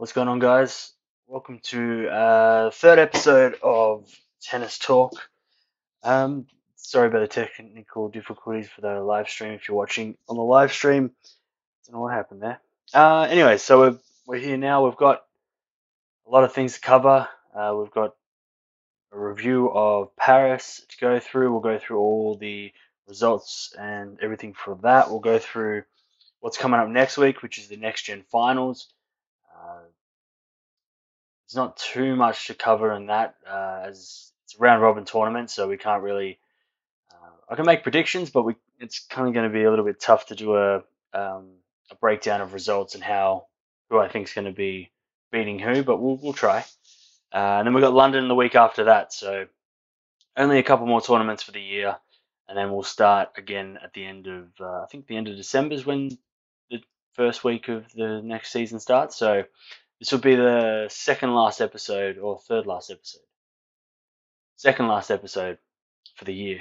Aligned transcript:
What's 0.00 0.14
going 0.14 0.28
on, 0.28 0.38
guys? 0.38 0.94
Welcome 1.26 1.60
to 1.64 2.08
uh, 2.08 2.70
third 2.70 2.98
episode 2.98 3.56
of 3.62 4.08
Tennis 4.40 4.78
Talk. 4.78 5.12
Um, 6.02 6.46
sorry 6.74 7.08
about 7.08 7.20
the 7.20 7.28
technical 7.28 8.08
difficulties 8.08 8.70
for 8.70 8.80
the 8.80 9.02
live 9.02 9.28
stream. 9.28 9.52
If 9.52 9.68
you're 9.68 9.76
watching 9.76 10.16
on 10.26 10.36
the 10.36 10.42
live 10.42 10.72
stream, 10.72 11.10
don't 11.84 11.96
know 11.96 12.00
what 12.00 12.14
happened 12.14 12.40
there. 12.40 12.62
Uh, 12.94 13.26
anyway, 13.28 13.58
so 13.58 13.78
we're 13.78 13.98
we're 14.24 14.38
here 14.38 14.56
now. 14.56 14.86
We've 14.86 14.96
got 14.96 15.22
a 16.26 16.30
lot 16.30 16.44
of 16.44 16.54
things 16.54 16.76
to 16.76 16.80
cover. 16.80 17.28
Uh, 17.54 17.76
we've 17.78 17.92
got 17.92 18.14
a 19.12 19.18
review 19.18 19.70
of 19.70 20.16
Paris 20.16 20.80
to 20.88 20.96
go 20.96 21.20
through. 21.20 21.52
We'll 21.52 21.60
go 21.60 21.78
through 21.78 21.98
all 21.98 22.36
the 22.36 22.72
results 23.06 23.74
and 23.78 24.18
everything 24.22 24.54
for 24.54 24.78
that. 24.82 25.10
We'll 25.10 25.20
go 25.20 25.38
through 25.38 25.82
what's 26.40 26.56
coming 26.56 26.80
up 26.80 26.88
next 26.88 27.18
week, 27.18 27.42
which 27.42 27.58
is 27.58 27.68
the 27.68 27.76
next 27.76 28.04
gen 28.04 28.24
finals. 28.32 28.88
Uh, 29.60 29.80
there's 31.46 31.56
not 31.56 31.76
too 31.76 32.16
much 32.16 32.46
to 32.46 32.54
cover 32.54 32.92
in 32.92 33.06
that, 33.06 33.34
uh, 33.46 33.82
as 33.86 34.32
it's 34.44 34.54
a 34.54 34.58
round 34.58 34.82
robin 34.82 35.04
tournament, 35.04 35.50
so 35.50 35.68
we 35.68 35.76
can't 35.76 36.02
really. 36.02 36.38
Uh, 37.12 37.30
I 37.48 37.56
can 37.56 37.66
make 37.66 37.82
predictions, 37.82 38.30
but 38.30 38.44
we 38.44 38.54
it's 38.78 39.00
kind 39.00 39.28
of 39.28 39.34
going 39.34 39.48
to 39.48 39.52
be 39.52 39.64
a 39.64 39.70
little 39.70 39.84
bit 39.84 40.00
tough 40.00 40.26
to 40.26 40.34
do 40.34 40.56
a 40.56 40.76
um, 41.12 41.50
a 41.90 41.94
breakdown 42.00 42.40
of 42.40 42.54
results 42.54 42.94
and 42.94 43.04
how 43.04 43.46
who 43.90 43.98
I 43.98 44.08
think 44.08 44.28
is 44.28 44.34
going 44.34 44.46
to 44.46 44.52
be 44.52 44.90
beating 45.32 45.58
who, 45.58 45.82
but 45.82 46.00
we'll 46.00 46.16
we'll 46.16 46.32
try. 46.32 46.64
Uh, 47.32 47.58
and 47.58 47.66
then 47.66 47.74
we've 47.74 47.82
got 47.82 47.94
London 47.94 48.28
the 48.28 48.34
week 48.34 48.54
after 48.54 48.84
that, 48.84 49.12
so 49.12 49.46
only 50.36 50.58
a 50.58 50.62
couple 50.62 50.86
more 50.86 51.00
tournaments 51.00 51.42
for 51.42 51.52
the 51.52 51.60
year, 51.60 51.96
and 52.48 52.56
then 52.56 52.72
we'll 52.72 52.82
start 52.82 53.30
again 53.36 53.78
at 53.82 53.92
the 53.92 54.04
end 54.04 54.26
of 54.26 54.48
uh, 54.60 54.82
I 54.82 54.86
think 54.90 55.06
the 55.06 55.16
end 55.16 55.28
of 55.28 55.36
December 55.36 55.74
is 55.74 55.86
when 55.86 56.16
first 57.20 57.44
week 57.44 57.68
of 57.68 57.84
the 57.92 58.22
next 58.24 58.50
season 58.50 58.80
starts. 58.80 59.14
So 59.14 59.44
this 59.98 60.10
will 60.10 60.20
be 60.20 60.36
the 60.36 60.86
second 60.88 61.34
last 61.34 61.60
episode 61.60 62.16
or 62.16 62.38
third 62.38 62.64
last 62.66 62.90
episode, 62.90 63.20
second 64.56 64.88
last 64.88 65.10
episode 65.10 65.58
for 66.16 66.24
the 66.24 66.32
year. 66.32 66.60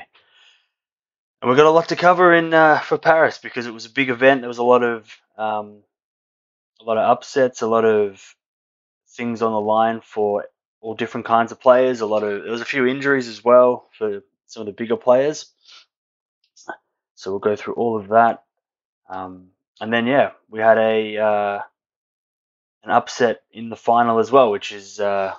And 1.42 1.50
we've 1.50 1.58
got 1.58 1.66
a 1.66 1.72
lot 1.72 1.88
to 1.88 1.96
cover 1.96 2.34
in 2.34 2.54
uh, 2.54 2.80
for 2.80 2.98
Paris 2.98 3.38
because 3.38 3.68
it 3.68 3.74
was 3.74 3.86
a 3.86 3.90
big 3.90 4.10
event. 4.10 4.42
There 4.42 4.50
was 4.50 4.58
a 4.58 4.64
lot 4.64 4.84
of 4.84 5.10
um, 5.38 5.82
a 6.82 6.84
lot 6.84 6.98
of 6.98 7.10
upsets, 7.10 7.62
a 7.62 7.68
lot 7.68 7.86
of 7.86 8.22
things 9.12 9.42
on 9.42 9.54
the 9.54 9.62
line 9.62 10.02
for 10.04 10.44
all 10.82 10.94
different 10.94 11.26
kinds 11.26 11.54
of 11.54 11.62
players. 11.62 12.02
A 12.02 12.06
lot 12.06 12.24
of 12.24 12.44
there 12.44 12.52
was 12.52 12.60
a 12.60 12.66
few 12.66 12.86
injuries 12.86 13.30
as 13.30 13.42
well 13.42 13.88
for 13.98 14.24
some 14.48 14.60
of 14.60 14.66
the 14.66 14.74
bigger 14.74 14.98
players. 14.98 15.54
So 17.16 17.32
we'll 17.32 17.40
go 17.40 17.56
through 17.56 17.76
all 17.76 17.98
of 17.98 18.10
that, 18.10 18.44
um, 19.10 19.52
and 19.80 19.92
then 19.92 20.08
yeah, 20.08 20.32
we 20.50 20.60
had 20.60 20.78
a 20.78 21.18
uh, 21.18 21.60
an 22.84 22.92
upset 22.92 23.42
in 23.52 23.70
the 23.70 23.76
final 23.76 24.20
as 24.20 24.32
well, 24.32 24.52
which 24.52 24.72
is 24.72 25.00
uh, 25.00 25.34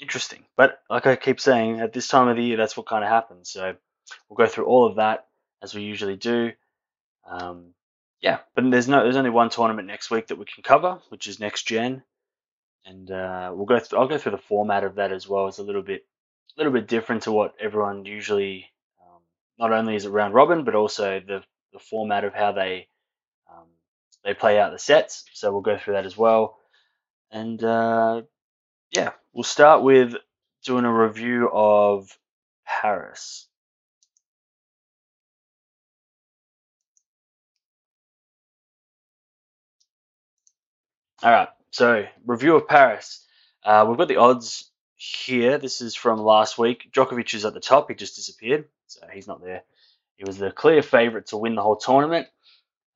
interesting. 0.00 0.44
But 0.56 0.80
like 0.90 1.06
I 1.06 1.16
keep 1.16 1.40
saying, 1.40 1.80
at 1.80 1.92
this 1.92 2.08
time 2.08 2.28
of 2.28 2.36
the 2.36 2.44
year, 2.44 2.56
that's 2.56 2.76
what 2.76 2.86
kind 2.86 3.04
of 3.04 3.10
happens. 3.10 3.50
So 3.50 3.74
we'll 4.28 4.36
go 4.36 4.50
through 4.50 4.66
all 4.66 4.86
of 4.86 4.96
that 4.96 5.26
as 5.62 5.74
we 5.74 5.82
usually 5.82 6.16
do. 6.16 6.52
Um, 7.28 7.74
yeah, 8.20 8.38
but 8.54 8.70
there's 8.70 8.88
no 8.88 9.02
there's 9.02 9.16
only 9.16 9.30
one 9.30 9.50
tournament 9.50 9.88
next 9.88 10.10
week 10.10 10.28
that 10.28 10.38
we 10.38 10.44
can 10.44 10.62
cover, 10.62 11.00
which 11.10 11.26
is 11.26 11.40
next 11.40 11.64
gen 11.66 12.02
and 12.86 13.10
uh, 13.10 13.50
we'll 13.54 13.66
go. 13.66 13.78
Through, 13.78 13.98
I'll 13.98 14.08
go 14.08 14.18
through 14.18 14.32
the 14.32 14.38
format 14.38 14.84
of 14.84 14.94
that 14.94 15.12
as 15.12 15.28
well. 15.28 15.48
It's 15.48 15.58
a 15.58 15.62
little 15.64 15.82
bit, 15.82 16.06
a 16.56 16.60
little 16.60 16.72
bit 16.72 16.88
different 16.88 17.24
to 17.24 17.32
what 17.32 17.54
everyone 17.60 18.04
usually. 18.06 18.70
Um, 19.02 19.20
not 19.58 19.72
only 19.72 19.96
is 19.96 20.04
it 20.04 20.10
round 20.10 20.34
robin, 20.34 20.64
but 20.64 20.74
also 20.74 21.20
the 21.20 21.42
the 21.72 21.78
format 21.78 22.24
of 22.24 22.32
how 22.32 22.52
they 22.52 22.88
they 24.26 24.34
play 24.34 24.58
out 24.58 24.72
the 24.72 24.78
sets. 24.78 25.24
So 25.32 25.52
we'll 25.52 25.62
go 25.62 25.78
through 25.78 25.94
that 25.94 26.04
as 26.04 26.18
well. 26.18 26.58
And 27.30 27.62
uh, 27.62 28.22
yeah, 28.90 29.12
we'll 29.32 29.44
start 29.44 29.84
with 29.84 30.16
doing 30.64 30.84
a 30.84 30.92
review 30.92 31.48
of 31.52 32.10
Paris. 32.66 33.46
All 41.22 41.30
right. 41.30 41.48
So, 41.70 42.06
review 42.26 42.56
of 42.56 42.66
Paris. 42.66 43.24
Uh, 43.64 43.84
we've 43.88 43.98
got 43.98 44.08
the 44.08 44.16
odds 44.16 44.70
here. 44.96 45.58
This 45.58 45.80
is 45.80 45.94
from 45.94 46.18
last 46.18 46.58
week. 46.58 46.90
Djokovic 46.92 47.32
is 47.34 47.44
at 47.44 47.54
the 47.54 47.60
top. 47.60 47.88
He 47.88 47.94
just 47.94 48.16
disappeared, 48.16 48.66
so 48.86 49.06
he's 49.12 49.28
not 49.28 49.42
there. 49.42 49.62
He 50.16 50.24
was 50.24 50.38
the 50.38 50.50
clear 50.50 50.82
favourite 50.82 51.26
to 51.26 51.36
win 51.36 51.54
the 51.54 51.62
whole 51.62 51.76
tournament. 51.76 52.26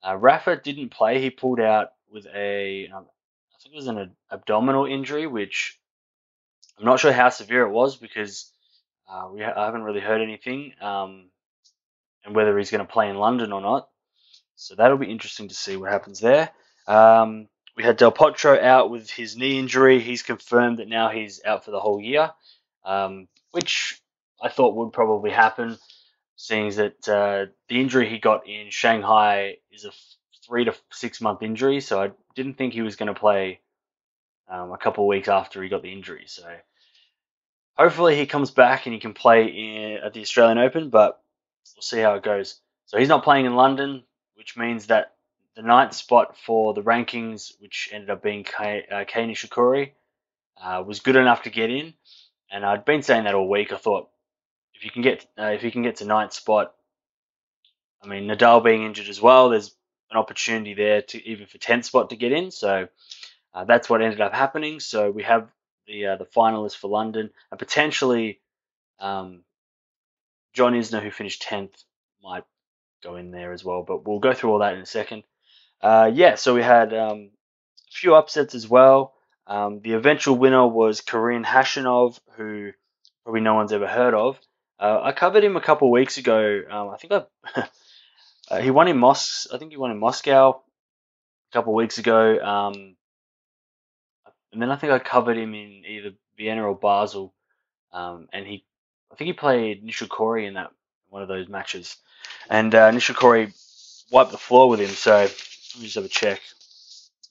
Uh, 0.06 0.16
Rafa 0.16 0.56
didn't 0.56 0.90
play. 0.90 1.20
He 1.20 1.30
pulled 1.30 1.60
out 1.60 1.88
with 2.10 2.26
a, 2.34 2.88
um, 2.88 3.06
I 3.54 3.58
think 3.62 3.74
it 3.74 3.76
was 3.76 3.86
an 3.86 4.12
abdominal 4.30 4.86
injury, 4.86 5.26
which 5.26 5.78
I'm 6.78 6.86
not 6.86 7.00
sure 7.00 7.12
how 7.12 7.28
severe 7.28 7.62
it 7.62 7.70
was 7.70 7.96
because 7.96 8.50
uh, 9.08 9.28
we 9.32 9.40
ha- 9.42 9.54
I 9.56 9.66
haven't 9.66 9.82
really 9.82 10.00
heard 10.00 10.22
anything, 10.22 10.72
um, 10.80 11.28
and 12.24 12.34
whether 12.34 12.56
he's 12.56 12.70
going 12.70 12.86
to 12.86 12.92
play 12.92 13.08
in 13.10 13.16
London 13.16 13.52
or 13.52 13.60
not. 13.60 13.88
So 14.56 14.74
that'll 14.74 14.98
be 14.98 15.10
interesting 15.10 15.48
to 15.48 15.54
see 15.54 15.76
what 15.76 15.90
happens 15.90 16.20
there. 16.20 16.50
Um, 16.86 17.48
we 17.76 17.82
had 17.82 17.96
Del 17.96 18.12
Potro 18.12 18.60
out 18.62 18.90
with 18.90 19.10
his 19.10 19.36
knee 19.36 19.58
injury. 19.58 20.00
He's 20.00 20.22
confirmed 20.22 20.78
that 20.78 20.88
now 20.88 21.08
he's 21.08 21.42
out 21.44 21.64
for 21.64 21.70
the 21.70 21.80
whole 21.80 22.00
year, 22.00 22.30
um, 22.84 23.28
which 23.52 24.00
I 24.40 24.48
thought 24.48 24.76
would 24.76 24.92
probably 24.92 25.30
happen, 25.30 25.78
seeing 26.36 26.70
that 26.74 27.08
uh, 27.08 27.46
the 27.68 27.80
injury 27.80 28.08
he 28.08 28.18
got 28.18 28.46
in 28.48 28.70
Shanghai 28.70 29.56
a 29.84 29.92
three 30.46 30.64
to 30.64 30.74
six 30.90 31.20
month 31.20 31.42
injury. 31.42 31.80
So 31.80 32.02
I 32.02 32.10
didn't 32.34 32.54
think 32.54 32.72
he 32.72 32.82
was 32.82 32.96
going 32.96 33.12
to 33.12 33.18
play 33.18 33.60
um, 34.48 34.72
a 34.72 34.78
couple 34.78 35.06
weeks 35.06 35.28
after 35.28 35.62
he 35.62 35.68
got 35.68 35.82
the 35.82 35.92
injury. 35.92 36.24
So 36.26 36.44
hopefully 37.74 38.16
he 38.16 38.26
comes 38.26 38.50
back 38.50 38.86
and 38.86 38.94
he 38.94 39.00
can 39.00 39.14
play 39.14 39.46
in, 39.46 40.00
at 40.04 40.12
the 40.12 40.20
Australian 40.20 40.58
Open, 40.58 40.90
but 40.90 41.20
we'll 41.76 41.82
see 41.82 42.00
how 42.00 42.14
it 42.14 42.22
goes. 42.22 42.60
So 42.86 42.98
he's 42.98 43.08
not 43.08 43.24
playing 43.24 43.46
in 43.46 43.54
London, 43.54 44.02
which 44.34 44.56
means 44.56 44.86
that 44.86 45.14
the 45.56 45.62
ninth 45.62 45.94
spot 45.94 46.36
for 46.36 46.74
the 46.74 46.82
rankings, 46.82 47.52
which 47.60 47.88
ended 47.92 48.10
up 48.10 48.22
being 48.22 48.44
Kei, 48.44 48.84
uh, 48.90 49.04
Nishikori, 49.04 49.92
uh, 50.62 50.82
was 50.86 51.00
good 51.00 51.16
enough 51.16 51.42
to 51.42 51.50
get 51.50 51.70
in. 51.70 51.94
And 52.50 52.64
I'd 52.64 52.84
been 52.84 53.02
saying 53.02 53.24
that 53.24 53.34
all 53.34 53.48
week. 53.48 53.72
I 53.72 53.76
thought 53.76 54.08
if 54.74 54.84
you 54.84 54.90
can 54.90 55.02
get 55.02 55.26
uh, 55.38 55.52
if 55.52 55.62
you 55.62 55.70
can 55.70 55.82
get 55.82 55.96
to 55.96 56.04
ninth 56.04 56.32
spot, 56.32 56.74
I 58.02 58.06
mean 58.06 58.28
Nadal 58.28 58.64
being 58.64 58.82
injured 58.84 59.08
as 59.08 59.20
well, 59.20 59.50
there's 59.50 59.74
an 60.10 60.16
opportunity 60.16 60.74
there 60.74 61.02
to 61.02 61.28
even 61.28 61.46
for 61.46 61.58
tenth 61.58 61.84
spot 61.84 62.10
to 62.10 62.16
get 62.16 62.32
in. 62.32 62.50
So 62.50 62.88
uh, 63.54 63.64
that's 63.64 63.88
what 63.88 64.02
ended 64.02 64.20
up 64.20 64.32
happening. 64.32 64.80
So 64.80 65.10
we 65.10 65.22
have 65.22 65.50
the 65.86 66.06
uh, 66.06 66.16
the 66.16 66.24
finalists 66.24 66.76
for 66.76 66.88
London 66.88 67.30
and 67.50 67.58
potentially 67.58 68.40
um, 68.98 69.42
John 70.52 70.74
Isner, 70.74 71.02
who 71.02 71.10
finished 71.10 71.42
tenth, 71.42 71.82
might 72.22 72.44
go 73.02 73.16
in 73.16 73.30
there 73.30 73.52
as 73.52 73.64
well. 73.64 73.82
But 73.82 74.06
we'll 74.06 74.18
go 74.20 74.32
through 74.32 74.52
all 74.52 74.58
that 74.60 74.74
in 74.74 74.80
a 74.80 74.86
second. 74.86 75.22
Uh, 75.80 76.10
yeah, 76.12 76.34
so 76.34 76.54
we 76.54 76.62
had 76.62 76.92
um, 76.92 77.30
a 77.88 77.92
few 77.92 78.14
upsets 78.14 78.54
as 78.54 78.68
well. 78.68 79.14
Um, 79.46 79.80
the 79.80 79.94
eventual 79.94 80.36
winner 80.36 80.66
was 80.66 81.00
Karen 81.00 81.44
Khachanov, 81.44 82.20
who 82.36 82.70
probably 83.24 83.40
no 83.40 83.54
one's 83.54 83.72
ever 83.72 83.86
heard 83.86 84.14
of. 84.14 84.38
Uh, 84.78 85.00
I 85.02 85.12
covered 85.12 85.44
him 85.44 85.56
a 85.56 85.60
couple 85.60 85.88
of 85.88 85.92
weeks 85.92 86.18
ago. 86.18 86.62
Um, 86.70 86.90
I 86.90 86.96
think 86.96 87.12
I, 87.12 87.68
uh, 88.50 88.60
he 88.60 88.70
won 88.70 88.88
in 88.88 88.98
Mos. 88.98 89.46
I 89.52 89.58
think 89.58 89.70
he 89.70 89.76
won 89.76 89.90
in 89.90 89.98
Moscow 89.98 90.50
a 90.50 91.52
couple 91.52 91.72
of 91.72 91.76
weeks 91.76 91.98
ago. 91.98 92.38
Um, 92.38 92.96
and 94.52 94.60
then 94.60 94.70
I 94.70 94.76
think 94.76 94.92
I 94.92 94.98
covered 94.98 95.36
him 95.36 95.54
in 95.54 95.84
either 95.86 96.10
Vienna 96.36 96.64
or 96.64 96.74
Basel. 96.74 97.32
Um, 97.92 98.28
and 98.32 98.46
he, 98.46 98.64
I 99.12 99.14
think 99.14 99.26
he 99.26 99.32
played 99.32 99.84
Nishikori 99.84 100.46
in 100.46 100.54
that 100.54 100.70
one 101.08 101.22
of 101.22 101.28
those 101.28 101.48
matches. 101.48 101.96
And 102.48 102.74
uh, 102.74 102.90
Nishikori 102.90 103.52
wiped 104.10 104.32
the 104.32 104.38
floor 104.38 104.68
with 104.68 104.80
him. 104.80 104.88
So 104.88 105.12
let 105.14 105.30
me 105.76 105.84
just 105.84 105.94
have 105.94 106.04
a 106.04 106.08
check. 106.08 106.40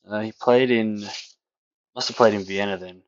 Uh, 0.09 0.21
he 0.21 0.31
played 0.31 0.71
in, 0.71 1.03
must 1.93 2.07
have 2.07 2.17
played 2.17 2.33
in 2.33 2.43
Vienna 2.43 2.77
then. 2.77 3.01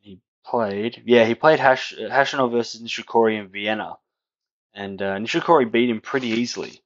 He 0.00 0.20
played, 0.44 1.02
yeah, 1.06 1.24
he 1.24 1.34
played 1.34 1.60
Hash, 1.60 1.94
Khachanov 1.96 2.50
versus 2.50 2.82
Nishikori 2.82 3.38
in 3.38 3.48
Vienna, 3.48 3.96
and 4.74 5.00
uh, 5.00 5.16
Nishikori 5.16 5.70
beat 5.70 5.88
him 5.88 6.00
pretty 6.00 6.28
easily. 6.28 6.82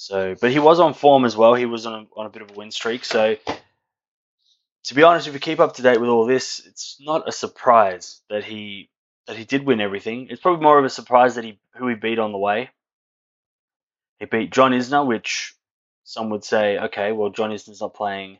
So, 0.00 0.34
but 0.40 0.50
he 0.50 0.58
was 0.58 0.80
on 0.80 0.94
form 0.94 1.26
as 1.26 1.36
well. 1.36 1.52
He 1.52 1.66
was 1.66 1.84
on 1.84 1.92
a, 1.92 2.18
on 2.18 2.24
a 2.24 2.30
bit 2.30 2.40
of 2.40 2.50
a 2.50 2.54
win 2.54 2.70
streak. 2.70 3.04
So, 3.04 3.36
to 4.84 4.94
be 4.94 5.02
honest, 5.02 5.28
if 5.28 5.34
you 5.34 5.40
keep 5.40 5.60
up 5.60 5.74
to 5.74 5.82
date 5.82 6.00
with 6.00 6.08
all 6.08 6.24
this, 6.24 6.58
it's 6.66 6.96
not 7.00 7.28
a 7.28 7.32
surprise 7.32 8.22
that 8.30 8.42
he 8.42 8.88
that 9.26 9.36
he 9.36 9.44
did 9.44 9.66
win 9.66 9.78
everything. 9.78 10.28
It's 10.30 10.40
probably 10.40 10.62
more 10.62 10.78
of 10.78 10.86
a 10.86 10.88
surprise 10.88 11.34
that 11.34 11.44
he 11.44 11.60
who 11.74 11.86
he 11.86 11.96
beat 11.96 12.18
on 12.18 12.32
the 12.32 12.38
way. 12.38 12.70
He 14.18 14.24
beat 14.24 14.52
John 14.52 14.72
Isner, 14.72 15.06
which 15.06 15.54
some 16.04 16.30
would 16.30 16.44
say, 16.44 16.78
okay, 16.78 17.12
well, 17.12 17.28
John 17.28 17.50
Isner's 17.50 17.82
not 17.82 17.92
playing, 17.92 18.38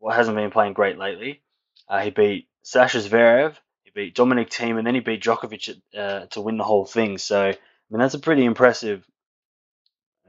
well, 0.00 0.14
hasn't 0.14 0.36
been 0.36 0.50
playing 0.50 0.74
great 0.74 0.98
lately. 0.98 1.40
Uh, 1.88 2.00
he 2.00 2.10
beat 2.10 2.46
Sasha 2.62 2.98
Zverev, 2.98 3.54
he 3.84 3.90
beat 3.94 4.14
Dominic 4.14 4.50
Thiem, 4.50 4.76
and 4.76 4.86
then 4.86 4.94
he 4.94 5.00
beat 5.00 5.22
Djokovic 5.22 5.80
uh, 5.96 6.26
to 6.26 6.42
win 6.42 6.58
the 6.58 6.64
whole 6.64 6.84
thing. 6.84 7.16
So, 7.16 7.40
I 7.40 7.56
mean, 7.90 8.00
that's 8.00 8.14
a 8.14 8.18
pretty 8.18 8.44
impressive, 8.44 9.02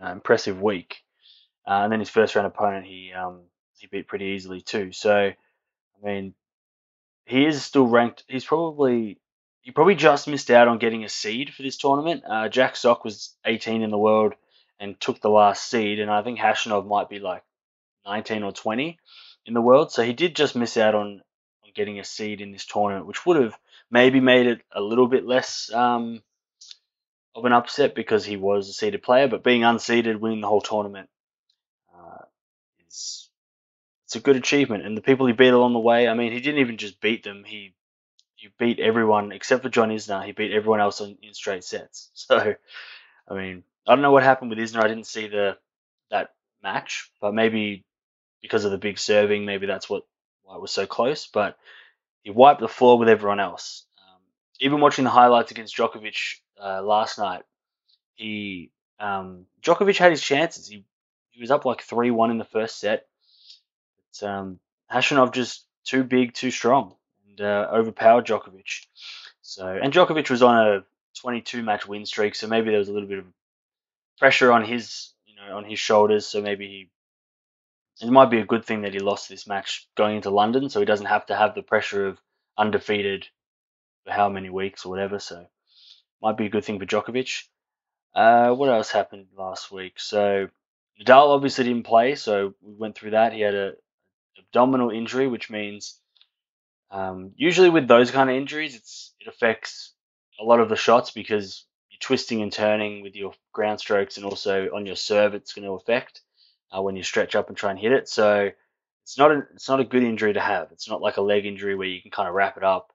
uh, 0.04 0.12
impressive 0.12 0.62
week. 0.62 1.04
Uh, 1.68 1.81
and 1.84 1.92
then 1.92 2.00
his 2.00 2.10
first 2.10 2.36
round 2.36 2.48
opponent, 2.48 2.86
he 2.86 3.12
um, 3.13 3.42
he 3.78 3.88
beat 3.88 4.07
pretty 4.07 4.25
easily 4.25 4.62
too. 4.62 4.92
So, 4.92 5.13
I 5.13 6.06
mean, 6.06 6.34
he 7.25 7.46
is 7.46 7.63
still 7.63 7.88
ranked. 7.88 8.24
He's 8.28 8.46
probably 8.46 9.19
he 9.62 9.72
probably 9.72 9.96
just 9.96 10.28
missed 10.28 10.50
out 10.50 10.68
on 10.68 10.80
getting 10.80 11.04
a 11.04 11.10
seed 11.10 11.54
for 11.54 11.62
this 11.62 11.78
tournament. 11.78 12.24
Uh, 12.28 12.50
Jack 12.50 12.75
Sock 12.75 13.04
was 13.04 13.36
18 13.46 13.81
in 13.81 13.92
the 13.92 13.98
world 13.98 14.34
and 14.80 15.00
took 15.00 15.22
the 15.22 15.30
last 15.30 15.69
seed, 15.69 16.00
and 16.00 16.10
I 16.10 16.24
think 16.24 16.40
Khachanov 16.40 16.88
might 16.88 17.10
be 17.10 17.19
like 17.19 17.44
19 18.06 18.44
or 18.44 18.51
20 18.51 18.98
in 19.46 19.54
the 19.54 19.62
world. 19.62 19.92
So 19.92 20.04
he 20.04 20.13
did 20.13 20.36
just 20.36 20.56
miss 20.56 20.78
out 20.78 20.96
on, 20.96 21.22
on 21.63 21.72
getting 21.75 22.00
a 22.00 22.04
seed 22.04 22.42
in 22.42 22.51
this 22.51 22.66
tournament, 22.66 23.06
which 23.06 23.25
would 23.25 23.42
have 23.42 23.57
maybe 23.92 24.19
made 24.19 24.48
it 24.48 24.62
a 24.72 24.81
little 24.81 25.07
bit 25.07 25.25
less 25.25 25.72
um, 25.74 26.22
of 27.39 27.45
an 27.45 27.53
upset 27.53 27.95
because 27.95 28.25
he 28.25 28.38
was 28.38 28.69
a 28.69 28.74
seeded 28.74 29.03
player. 29.03 29.27
But 29.27 29.44
being 29.44 29.62
unseeded, 29.62 30.19
winning 30.19 30.41
the 30.41 30.47
whole 30.47 30.62
tournament, 30.62 31.09
uh, 31.95 32.25
is 32.88 33.30
it's 34.06 34.15
a 34.15 34.19
good 34.19 34.36
achievement. 34.36 34.86
And 34.86 34.97
the 34.97 35.01
people 35.01 35.27
he 35.27 35.33
beat 35.33 35.53
along 35.53 35.74
the 35.74 35.80
way, 35.80 36.07
I 36.07 36.13
mean, 36.13 36.31
he 36.31 36.39
didn't 36.39 36.62
even 36.62 36.77
just 36.77 37.01
beat 37.01 37.24
them; 37.24 37.44
he 37.45 37.74
he 38.36 38.50
beat 38.57 38.80
everyone 38.80 39.31
except 39.31 39.63
for 39.63 39.69
John 39.69 39.89
Isner. 39.89 40.25
He 40.25 40.31
beat 40.31 40.51
everyone 40.53 40.80
else 40.81 41.01
in, 41.01 41.18
in 41.21 41.33
straight 41.33 41.63
sets. 41.63 42.12
So, 42.15 42.56
I 43.30 43.33
mean, 43.36 43.63
I 43.88 43.94
don't 43.94 44.01
know 44.01 44.12
what 44.12 44.24
happened 44.24 44.50
with 44.50 44.59
Isner. 44.59 44.83
I 44.83 44.88
didn't 44.88 45.07
see 45.07 45.27
the 45.27 45.57
that 46.12 46.31
match, 46.63 47.12
but 47.21 47.33
maybe 47.33 47.86
because 48.41 48.65
of 48.65 48.71
the 48.71 48.77
big 48.77 48.97
serving, 49.00 49.45
maybe 49.45 49.68
that's 49.68 49.89
what 49.89 50.03
why 50.44 50.56
it 50.56 50.62
was 50.62 50.71
so 50.71 50.86
close. 50.86 51.27
But 51.27 51.57
he 52.24 52.31
wiped 52.31 52.62
the 52.62 52.68
floor 52.68 52.97
with 52.97 53.09
everyone 53.09 53.39
else. 53.39 53.86
Um, 53.97 54.21
even 54.59 54.81
watching 54.81 55.03
the 55.03 55.09
highlights 55.09 55.51
against 55.51 55.75
Djokovic 55.75 56.39
uh, 56.62 56.82
last 56.82 57.18
night, 57.18 57.44
he 58.16 58.72
um, 59.00 59.46
Djokovic 59.62 59.98
had 59.98 60.12
his 60.12 60.22
chances. 60.22 60.68
He 60.68 60.86
he 61.30 61.42
was 61.42 61.52
up 61.52 61.66
like 61.66 61.82
three 61.82 62.12
one 62.12 62.32
in 62.32 62.38
the 62.38 62.46
first 62.46 62.80
set. 62.80 63.08
But 63.98 64.28
um, 64.28 64.60
Khachanov 64.92 65.34
just 65.34 65.66
too 65.86 66.04
big, 66.04 66.34
too 66.34 66.52
strong, 66.52 66.96
and 67.28 67.42
uh, 67.42 67.70
overpowered 67.72 68.26
Djokovic. 68.26 68.86
So 69.42 69.68
and 69.68 69.94
Djokovic 69.94 70.30
was 70.30 70.44
on 70.44 70.68
a 70.68 70.84
22 71.22 71.64
match 71.64 71.88
win 71.88 72.06
streak, 72.06 72.36
so 72.36 72.48
maybe 72.48 72.70
there 72.70 72.80
was 72.80 72.90
a 72.90 72.94
little 72.94 73.10
bit 73.10 73.20
of 73.20 73.26
pressure 74.18 74.52
on 74.52 74.66
his 74.66 75.14
you 75.26 75.36
know 75.36 75.58
on 75.58 75.64
his 75.64 75.80
shoulders. 75.80 76.26
So 76.26 76.42
maybe 76.42 76.68
he 76.68 76.90
it 78.02 78.12
might 78.12 78.30
be 78.30 78.40
a 78.40 78.46
good 78.46 78.66
thing 78.66 78.82
that 78.82 78.94
he 78.94 79.00
lost 79.00 79.28
this 79.28 79.48
match 79.48 79.88
going 79.96 80.18
into 80.18 80.30
London, 80.30 80.70
so 80.70 80.80
he 80.80 80.86
doesn't 80.86 81.08
have 81.08 81.26
to 81.28 81.36
have 81.36 81.56
the 81.56 81.64
pressure 81.64 82.08
of 82.08 82.20
undefeated 82.58 83.28
for 84.04 84.12
how 84.12 84.30
many 84.30 84.50
weeks 84.50 84.86
or 84.86 84.90
whatever. 84.90 85.20
So 85.20 85.48
might 86.21 86.38
be 86.38 86.45
a 86.45 86.50
good 86.50 86.66
thing 86.66 86.80
for 86.80 86.86
Djokovic. 86.86 87.44
Uh, 88.16 88.51
what 88.54 88.69
else 88.69 88.92
happened 88.92 89.27
last 89.38 89.71
week? 89.71 90.00
So 90.00 90.50
Nadal 91.01 91.30
obviously 91.36 91.66
didn't 91.66 91.86
play, 91.86 92.16
so 92.16 92.54
we 92.62 92.74
went 92.75 92.95
through 92.98 93.12
that. 93.12 93.33
He 93.33 93.42
had 93.42 93.56
a 93.56 93.74
abdominal 94.39 94.92
injury, 94.92 95.27
which 95.27 95.50
means 95.50 96.00
um, 96.92 97.33
usually 97.36 97.69
with 97.69 97.88
those 97.88 98.12
kind 98.12 98.30
of 98.30 98.36
injuries, 98.36 98.75
it's 98.75 99.13
it 99.19 99.27
affects 99.27 99.94
a 100.39 100.44
lot 100.44 100.60
of 100.62 100.69
the 100.69 100.75
shots 100.77 101.12
because 101.12 101.66
you're 101.92 102.00
twisting 102.00 102.42
and 102.42 102.51
turning 102.51 103.01
with 103.04 103.15
your 103.15 103.33
ground 103.54 103.80
strokes, 103.80 104.18
and 104.18 104.25
also 104.25 104.69
on 104.74 104.86
your 104.86 104.95
serve, 104.95 105.33
it's 105.36 105.54
going 105.54 105.65
to 105.65 105.74
affect 105.74 106.22
uh, 106.75 106.81
when 106.81 106.95
you 106.95 107.04
stretch 107.04 107.36
up 107.36 107.50
and 107.50 107.57
try 107.57 107.72
and 107.72 107.80
hit 107.80 107.92
it. 107.92 108.10
So 108.10 108.51
it's 109.04 109.18
not 109.18 109.31
a 109.31 109.44
it's 109.54 109.69
not 109.69 109.81
a 109.81 109.86
good 109.86 110.04
injury 110.04 110.33
to 110.33 110.42
have. 110.42 110.69
It's 110.72 110.89
not 110.89 111.01
like 111.01 111.18
a 111.18 111.22
leg 111.22 111.45
injury 111.45 111.75
where 111.75 111.88
you 111.88 112.01
can 112.01 112.12
kind 112.12 112.30
of 112.30 112.36
wrap 112.36 112.57
it 112.57 112.63
up. 112.63 112.92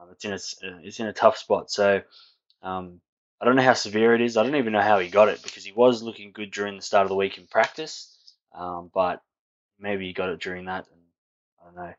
Um, 0.00 0.08
it's 0.12 0.24
in 0.24 0.32
a 0.32 0.38
it's 0.86 1.00
in 1.00 1.06
a 1.06 1.12
tough 1.12 1.38
spot. 1.38 1.70
So 1.70 2.02
um, 2.64 3.00
I 3.40 3.44
don't 3.44 3.56
know 3.56 3.62
how 3.62 3.74
severe 3.74 4.14
it 4.14 4.22
is. 4.22 4.36
I 4.36 4.42
don't 4.42 4.56
even 4.56 4.72
know 4.72 4.80
how 4.80 4.98
he 4.98 5.08
got 5.08 5.28
it 5.28 5.42
because 5.42 5.64
he 5.64 5.72
was 5.72 6.02
looking 6.02 6.32
good 6.32 6.50
during 6.50 6.76
the 6.76 6.82
start 6.82 7.04
of 7.04 7.10
the 7.10 7.16
week 7.16 7.36
in 7.36 7.46
practice, 7.46 8.16
um, 8.54 8.90
but 8.92 9.22
maybe 9.78 10.06
he 10.06 10.12
got 10.12 10.30
it 10.30 10.40
during 10.40 10.64
that. 10.64 10.86
And 10.90 11.00
I 11.60 11.64
don't 11.66 11.76
know. 11.76 11.94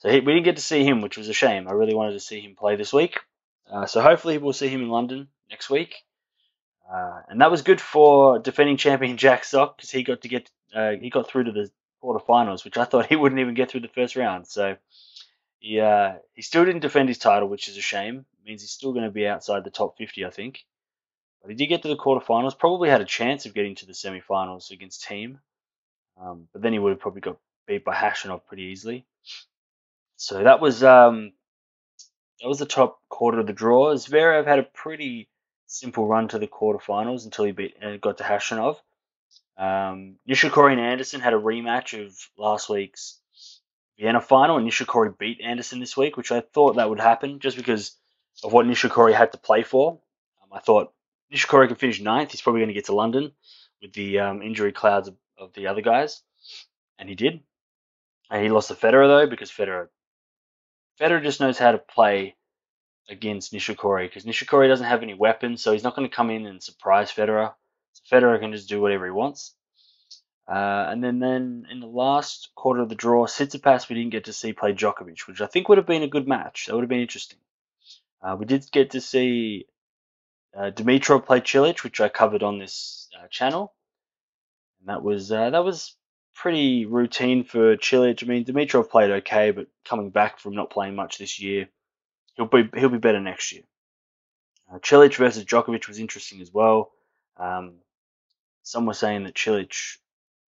So 0.00 0.10
he, 0.10 0.20
we 0.20 0.32
didn't 0.32 0.44
get 0.44 0.56
to 0.56 0.62
see 0.62 0.84
him, 0.84 1.00
which 1.00 1.16
was 1.16 1.28
a 1.28 1.32
shame. 1.32 1.68
I 1.68 1.72
really 1.72 1.94
wanted 1.94 2.12
to 2.12 2.20
see 2.20 2.40
him 2.40 2.56
play 2.56 2.76
this 2.76 2.92
week. 2.92 3.20
Uh, 3.70 3.86
so 3.86 4.00
hopefully 4.00 4.38
we'll 4.38 4.52
see 4.52 4.68
him 4.68 4.82
in 4.82 4.88
London 4.88 5.28
next 5.50 5.70
week. 5.70 5.94
Uh, 6.90 7.20
and 7.28 7.40
that 7.40 7.50
was 7.50 7.62
good 7.62 7.80
for 7.80 8.38
defending 8.38 8.76
champion 8.76 9.16
Jack 9.24 9.44
Sock 9.44 9.76
because 9.76 9.90
he 9.90 10.02
got 10.02 10.22
to 10.22 10.28
get 10.28 10.50
uh, 10.74 10.92
he 11.00 11.10
got 11.10 11.28
through 11.28 11.44
to 11.44 11.52
the 11.52 11.70
quarterfinals, 12.02 12.64
which 12.64 12.76
I 12.76 12.84
thought 12.84 13.06
he 13.06 13.16
wouldn't 13.16 13.40
even 13.40 13.54
get 13.54 13.70
through 13.70 13.80
the 13.80 13.88
first 13.88 14.16
round. 14.16 14.46
So 14.46 14.76
he 15.58 15.80
uh, 15.80 16.14
he 16.34 16.42
still 16.42 16.64
didn't 16.64 16.80
defend 16.82 17.08
his 17.08 17.18
title, 17.18 17.48
which 17.48 17.68
is 17.68 17.76
a 17.76 17.82
shame. 17.82 18.24
It 18.40 18.48
means 18.48 18.62
he's 18.62 18.70
still 18.70 18.92
going 18.92 19.04
to 19.04 19.10
be 19.10 19.26
outside 19.26 19.64
the 19.64 19.70
top 19.70 19.98
50, 19.98 20.24
I 20.24 20.30
think. 20.30 20.64
But 21.42 21.50
he 21.50 21.56
did 21.56 21.66
get 21.66 21.82
to 21.82 21.88
the 21.88 21.96
quarterfinals. 21.96 22.58
Probably 22.58 22.88
had 22.88 23.00
a 23.00 23.06
chance 23.06 23.46
of 23.46 23.54
getting 23.54 23.74
to 23.76 23.86
the 23.86 23.92
semifinals 23.92 24.70
against 24.70 25.06
Thiem. 25.06 25.38
um, 26.20 26.48
but 26.52 26.62
then 26.62 26.72
he 26.72 26.78
would 26.78 26.90
have 26.90 27.00
probably 27.00 27.20
got 27.20 27.38
beat 27.66 27.84
by 27.84 27.94
Khachanov 27.94 28.46
pretty 28.46 28.64
easily. 28.64 29.06
So 30.16 30.42
that 30.42 30.60
was 30.60 30.82
um, 30.82 31.32
that 32.40 32.48
was 32.48 32.58
the 32.58 32.66
top 32.66 33.00
quarter 33.08 33.40
of 33.40 33.46
the 33.46 33.52
draw. 33.52 33.94
Zverev 33.94 34.46
had 34.46 34.58
a 34.58 34.64
pretty 34.64 35.28
simple 35.66 36.06
run 36.06 36.28
to 36.28 36.38
the 36.38 36.46
quarterfinals 36.48 37.24
until 37.24 37.44
he 37.44 37.52
beat 37.52 37.76
uh, 37.82 37.96
got 37.98 38.18
to 38.18 38.24
Khachanov. 38.24 38.76
Um, 39.56 40.16
Nishikori 40.28 40.72
and 40.72 40.80
Anderson 40.80 41.20
had 41.20 41.34
a 41.34 41.38
rematch 41.38 42.04
of 42.04 42.16
last 42.36 42.68
week's 42.68 43.20
Vienna 43.98 44.20
final, 44.20 44.56
and 44.56 44.68
Nishikori 44.68 45.16
beat 45.18 45.40
Anderson 45.40 45.80
this 45.80 45.96
week, 45.96 46.16
which 46.16 46.30
I 46.30 46.40
thought 46.40 46.76
that 46.76 46.88
would 46.88 47.00
happen 47.00 47.40
just 47.40 47.56
because 47.56 47.96
of 48.44 48.52
what 48.52 48.66
Nishikori 48.66 49.12
had 49.12 49.32
to 49.32 49.38
play 49.38 49.64
for. 49.64 49.98
Um, 50.42 50.50
I 50.52 50.60
thought 50.60 50.92
Nishikori 51.32 51.66
can 51.66 51.76
finish 51.76 52.00
ninth. 52.00 52.30
He's 52.30 52.40
probably 52.40 52.60
going 52.60 52.68
to 52.68 52.74
get 52.74 52.86
to 52.86 52.94
London 52.94 53.32
with 53.82 53.92
the 53.92 54.20
um, 54.20 54.42
injury 54.42 54.72
clouds 54.72 55.08
of, 55.08 55.16
of, 55.36 55.52
the 55.54 55.66
other 55.66 55.82
guys, 55.82 56.22
and 56.98 57.08
he 57.08 57.14
did. 57.16 57.40
And 58.30 58.42
he 58.42 58.50
lost 58.50 58.68
to 58.68 58.74
Federer 58.74 59.08
though 59.08 59.26
because 59.26 59.50
Federer 59.50 59.88
Federer 61.00 61.22
just 61.22 61.40
knows 61.40 61.58
how 61.58 61.72
to 61.72 61.78
play 61.78 62.36
against 63.08 63.52
Nishikori 63.52 64.06
because 64.06 64.24
Nishikori 64.24 64.68
doesn't 64.68 64.86
have 64.86 65.02
any 65.02 65.14
weapons, 65.14 65.62
so 65.62 65.72
he's 65.72 65.84
not 65.84 65.96
going 65.96 66.08
to 66.08 66.14
come 66.14 66.30
in 66.30 66.46
and 66.46 66.62
surprise 66.62 67.10
Federer. 67.10 67.54
So 67.94 68.16
Federer 68.16 68.38
can 68.38 68.52
just 68.52 68.68
do 68.68 68.80
whatever 68.80 69.06
he 69.06 69.10
wants. 69.10 69.54
Uh, 70.48 70.86
and 70.88 71.04
then, 71.04 71.18
then 71.18 71.66
in 71.70 71.80
the 71.80 71.86
last 71.86 72.48
quarter 72.54 72.80
of 72.80 72.88
the 72.88 72.94
draw, 72.94 73.26
Tsitsipas 73.26 73.88
we 73.88 73.96
didn't 73.96 74.12
get 74.12 74.24
to 74.24 74.32
see 74.32 74.54
play 74.54 74.72
Djokovic, 74.72 75.26
which 75.26 75.42
I 75.42 75.46
think 75.46 75.68
would 75.68 75.76
have 75.76 75.86
been 75.86 76.02
a 76.02 76.08
good 76.08 76.26
match. 76.26 76.66
That 76.66 76.74
would 76.74 76.82
have 76.82 76.88
been 76.88 77.00
interesting. 77.00 77.38
Uh, 78.22 78.36
we 78.38 78.46
did 78.46 78.70
get 78.72 78.92
to 78.92 79.00
see 79.00 79.66
uh, 80.56 80.70
Dimitrov 80.70 81.26
play 81.26 81.42
Cilic, 81.42 81.84
which 81.84 82.00
I 82.00 82.08
covered 82.08 82.42
on 82.42 82.58
this 82.58 83.08
uh, 83.18 83.28
channel, 83.28 83.74
and 84.80 84.88
that 84.88 85.02
was 85.02 85.30
uh, 85.30 85.50
that 85.50 85.64
was 85.64 85.94
pretty 86.34 86.86
routine 86.86 87.44
for 87.44 87.76
Cilic. 87.76 88.22
I 88.22 88.26
mean, 88.26 88.44
Dimitrov 88.44 88.88
played 88.88 89.10
okay, 89.10 89.50
but 89.50 89.66
coming 89.84 90.08
back 90.08 90.38
from 90.38 90.54
not 90.54 90.70
playing 90.70 90.96
much 90.96 91.18
this 91.18 91.38
year, 91.38 91.68
he'll 92.36 92.46
be 92.46 92.70
he'll 92.74 92.88
be 92.88 92.98
better 92.98 93.20
next 93.20 93.52
year. 93.52 93.62
Uh, 94.72 94.78
Cilic 94.78 95.16
versus 95.16 95.44
Djokovic 95.44 95.88
was 95.88 95.98
interesting 95.98 96.40
as 96.40 96.52
well. 96.52 96.90
Um, 97.36 97.74
some 98.62 98.86
were 98.86 98.94
saying 98.94 99.24
that 99.24 99.34
Cilic 99.34 99.98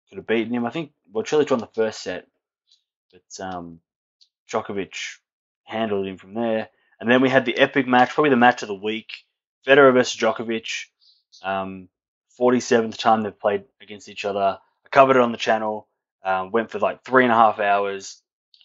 could 0.10 0.18
have 0.18 0.28
beaten 0.28 0.54
him. 0.54 0.66
I 0.66 0.72
think 0.72 0.92
well, 1.12 1.26
won 1.32 1.60
the 1.60 1.70
first 1.74 2.02
set, 2.02 2.28
but 3.12 3.46
um, 3.46 3.80
Djokovic 4.52 4.96
handled 5.64 6.08
him 6.08 6.18
from 6.18 6.34
there. 6.34 6.70
And 7.00 7.10
then 7.10 7.22
we 7.22 7.30
had 7.30 7.46
the 7.46 7.58
epic 7.58 7.88
match, 7.88 8.14
probably 8.14 8.32
the 8.32 8.36
match 8.36 8.62
of 8.62 8.68
the 8.68 8.76
week: 8.76 9.12
Federer 9.66 9.94
versus 9.94 10.20
Djokovic. 10.20 10.86
Um, 11.44 11.88
47th 12.40 12.98
time 12.98 13.22
they've 13.22 13.38
played 13.38 13.66
against 13.82 14.08
each 14.08 14.26
other. 14.26 14.60
I 14.86 14.90
covered 14.90 15.18
it 15.18 15.22
on 15.22 15.32
the 15.32 15.38
channel. 15.38 15.88
Um, 16.24 16.52
went 16.52 16.72
for 16.72 16.80
like 16.80 17.04
three 17.04 17.24
and 17.24 17.32
a 17.32 17.36
half 17.36 17.60
hours. 17.60 18.22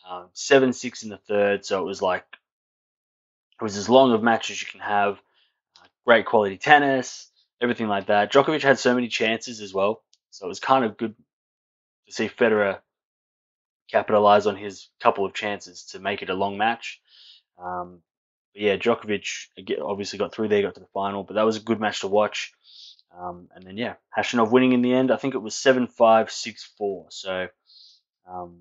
Um, 0.08 0.28
seven 0.32 0.72
six 0.72 1.02
in 1.02 1.08
the 1.08 1.16
third, 1.16 1.64
so 1.64 1.80
it 1.80 1.86
was 1.86 2.02
like 2.02 2.24
it 3.58 3.64
was 3.64 3.76
as 3.76 3.88
long 3.88 4.12
of 4.12 4.22
match 4.22 4.50
as 4.50 4.60
you 4.60 4.68
can 4.68 4.80
have. 4.80 5.14
Uh, 5.80 5.86
great 6.04 6.26
quality 6.26 6.58
tennis, 6.58 7.30
everything 7.60 7.88
like 7.88 8.06
that. 8.06 8.30
Djokovic 8.30 8.62
had 8.62 8.78
so 8.78 8.94
many 8.94 9.08
chances 9.08 9.60
as 9.62 9.72
well, 9.72 10.02
so 10.30 10.44
it 10.44 10.48
was 10.48 10.60
kind 10.60 10.84
of 10.84 10.98
good 10.98 11.14
to 12.06 12.12
see 12.12 12.28
Federer 12.28 12.78
capitalize 13.90 14.46
on 14.46 14.56
his 14.56 14.88
couple 15.00 15.24
of 15.24 15.34
chances 15.34 15.84
to 15.84 15.98
make 15.98 16.22
it 16.22 16.30
a 16.30 16.34
long 16.34 16.56
match. 16.56 17.00
Um, 17.58 18.00
yeah, 18.54 18.76
Djokovic 18.76 19.48
obviously 19.82 20.18
got 20.18 20.32
through 20.32 20.48
there, 20.48 20.62
got 20.62 20.74
to 20.74 20.80
the 20.80 20.86
final, 20.86 21.24
but 21.24 21.34
that 21.34 21.46
was 21.46 21.56
a 21.56 21.60
good 21.60 21.80
match 21.80 22.00
to 22.00 22.08
watch. 22.08 22.52
Um, 23.16 23.48
and 23.54 23.64
then 23.64 23.76
yeah, 23.76 23.94
Khachanov 24.16 24.50
winning 24.50 24.72
in 24.72 24.82
the 24.82 24.92
end. 24.92 25.10
I 25.10 25.16
think 25.16 25.34
it 25.34 25.42
was 25.42 25.54
seven 25.54 25.86
five 25.86 26.30
six 26.30 26.64
four. 26.76 27.06
So 27.10 27.48
um, 28.28 28.60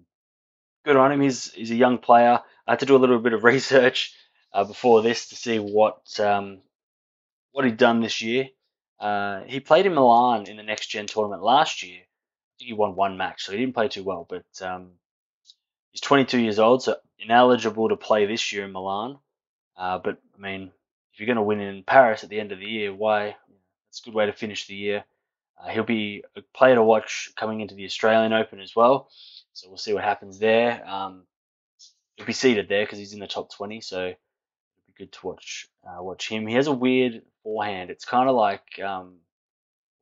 good 0.85 0.95
on 0.95 1.11
him. 1.11 1.21
He's 1.21 1.51
he's 1.51 1.71
a 1.71 1.75
young 1.75 1.97
player. 1.97 2.39
I 2.67 2.71
had 2.71 2.79
to 2.79 2.85
do 2.85 2.95
a 2.95 2.97
little 2.97 3.19
bit 3.19 3.33
of 3.33 3.43
research 3.53 4.13
uh, 4.53 4.63
before 4.63 5.01
this 5.01 5.29
to 5.29 5.35
see 5.35 5.57
what 5.57 6.19
um, 6.19 6.59
what 7.51 7.65
he'd 7.65 7.77
done 7.77 8.01
this 8.01 8.21
year. 8.21 8.49
Uh, 8.99 9.41
he 9.47 9.59
played 9.59 9.85
in 9.85 9.93
Milan 9.93 10.47
in 10.47 10.57
the 10.57 10.63
next 10.63 10.87
gen 10.87 11.07
tournament 11.07 11.43
last 11.43 11.83
year. 11.83 12.01
He 12.57 12.73
won 12.73 12.95
one 12.95 13.17
match, 13.17 13.43
so 13.43 13.51
he 13.51 13.57
didn't 13.57 13.75
play 13.75 13.87
too 13.87 14.03
well. 14.03 14.25
But 14.29 14.45
um, 14.61 14.91
he's 15.91 16.01
22 16.01 16.39
years 16.39 16.59
old, 16.59 16.83
so 16.83 16.95
ineligible 17.19 17.89
to 17.89 17.95
play 17.95 18.25
this 18.25 18.51
year 18.51 18.65
in 18.65 18.71
Milan. 18.71 19.17
Uh, 19.77 19.97
but 19.97 20.17
I 20.35 20.41
mean, 20.41 20.71
if 21.13 21.19
you're 21.19 21.27
going 21.27 21.37
to 21.37 21.43
win 21.43 21.59
in 21.59 21.83
Paris 21.83 22.23
at 22.23 22.29
the 22.29 22.39
end 22.39 22.51
of 22.51 22.59
the 22.59 22.65
year, 22.65 22.93
why? 22.93 23.35
It's 23.89 24.01
a 24.01 24.05
good 24.05 24.15
way 24.15 24.25
to 24.25 24.33
finish 24.33 24.65
the 24.65 24.75
year. 24.75 25.03
Uh, 25.61 25.69
he'll 25.69 25.83
be 25.83 26.23
a 26.35 26.41
player 26.55 26.75
to 26.75 26.83
watch 26.83 27.31
coming 27.35 27.61
into 27.61 27.75
the 27.75 27.85
Australian 27.85 28.33
Open 28.33 28.59
as 28.59 28.75
well. 28.75 29.09
So 29.53 29.69
we'll 29.69 29.77
see 29.77 29.93
what 29.93 30.03
happens 30.03 30.39
there. 30.39 30.87
Um, 30.87 31.23
he'll 32.15 32.25
be 32.25 32.33
seated 32.33 32.67
there 32.69 32.83
because 32.83 32.97
he's 32.97 33.13
in 33.13 33.19
the 33.19 33.27
top 33.27 33.51
20, 33.53 33.81
so 33.81 33.99
it'll 33.99 34.17
be 34.87 34.93
good 34.97 35.11
to 35.11 35.27
watch 35.27 35.67
uh, 35.85 36.01
watch 36.01 36.27
him. 36.27 36.47
He 36.47 36.55
has 36.55 36.67
a 36.67 36.73
weird 36.73 37.21
forehand. 37.43 37.91
It's 37.91 38.05
kind 38.05 38.29
of 38.29 38.35
like 38.35 38.79
um, 38.83 39.17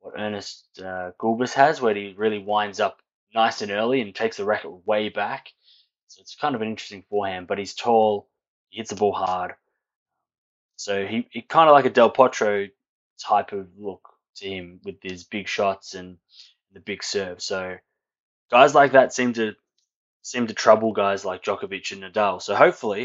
what 0.02 0.14
Ernest 0.18 0.66
uh, 0.80 1.12
Gulbis 1.18 1.54
has, 1.54 1.80
where 1.80 1.94
he 1.94 2.14
really 2.16 2.40
winds 2.40 2.80
up 2.80 3.00
nice 3.34 3.62
and 3.62 3.70
early 3.70 4.00
and 4.00 4.14
takes 4.14 4.36
the 4.36 4.44
racket 4.44 4.86
way 4.86 5.08
back. 5.08 5.48
So 6.08 6.20
it's 6.20 6.34
kind 6.34 6.54
of 6.54 6.60
an 6.60 6.68
interesting 6.68 7.04
forehand, 7.08 7.46
but 7.46 7.58
he's 7.58 7.74
tall, 7.74 8.28
he 8.68 8.78
hits 8.78 8.90
the 8.90 8.96
ball 8.96 9.12
hard. 9.12 9.52
So 10.76 11.06
he, 11.06 11.26
he 11.30 11.40
kind 11.40 11.68
of 11.68 11.72
like 11.72 11.86
a 11.86 11.90
Del 11.90 12.12
Potro 12.12 12.70
type 13.18 13.52
of 13.52 13.68
look 13.78 14.08
to 14.36 14.48
him 14.48 14.80
with 14.84 14.96
his 15.02 15.24
big 15.24 15.48
shots 15.48 15.94
and 15.94 16.18
the 16.72 16.80
big 16.80 17.04
serve. 17.04 17.40
So 17.40 17.76
guys 18.50 18.74
like 18.74 18.92
that 18.92 19.14
seem 19.14 19.32
to 19.34 19.54
seem 20.22 20.46
to 20.46 20.54
trouble 20.54 20.92
guys 20.92 21.24
like 21.24 21.42
Djokovic 21.42 21.92
and 21.92 22.02
Nadal. 22.02 22.42
So 22.42 22.54
hopefully 22.54 23.00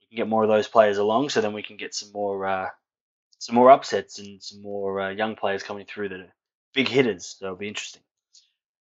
we 0.00 0.06
can 0.08 0.16
get 0.16 0.28
more 0.28 0.42
of 0.42 0.48
those 0.48 0.68
players 0.68 0.98
along, 0.98 1.28
so 1.30 1.40
then 1.40 1.52
we 1.52 1.62
can 1.62 1.76
get 1.76 1.94
some 1.94 2.12
more 2.12 2.46
uh, 2.46 2.68
some 3.38 3.54
more 3.54 3.70
upsets 3.70 4.18
and 4.18 4.42
some 4.42 4.62
more 4.62 5.00
uh, 5.00 5.10
young 5.10 5.36
players 5.36 5.62
coming 5.62 5.86
through 5.86 6.10
that 6.10 6.20
are 6.20 6.34
big 6.74 6.88
hitters. 6.88 7.36
So 7.38 7.46
it'll 7.46 7.56
be 7.56 7.68
interesting. 7.68 8.02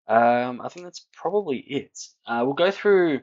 Um, 0.08 0.62
I 0.62 0.70
think 0.70 0.86
that's 0.86 1.06
probably 1.14 1.58
it. 1.58 1.98
Uh, 2.26 2.42
we'll 2.44 2.54
go 2.54 2.72
through 2.72 3.22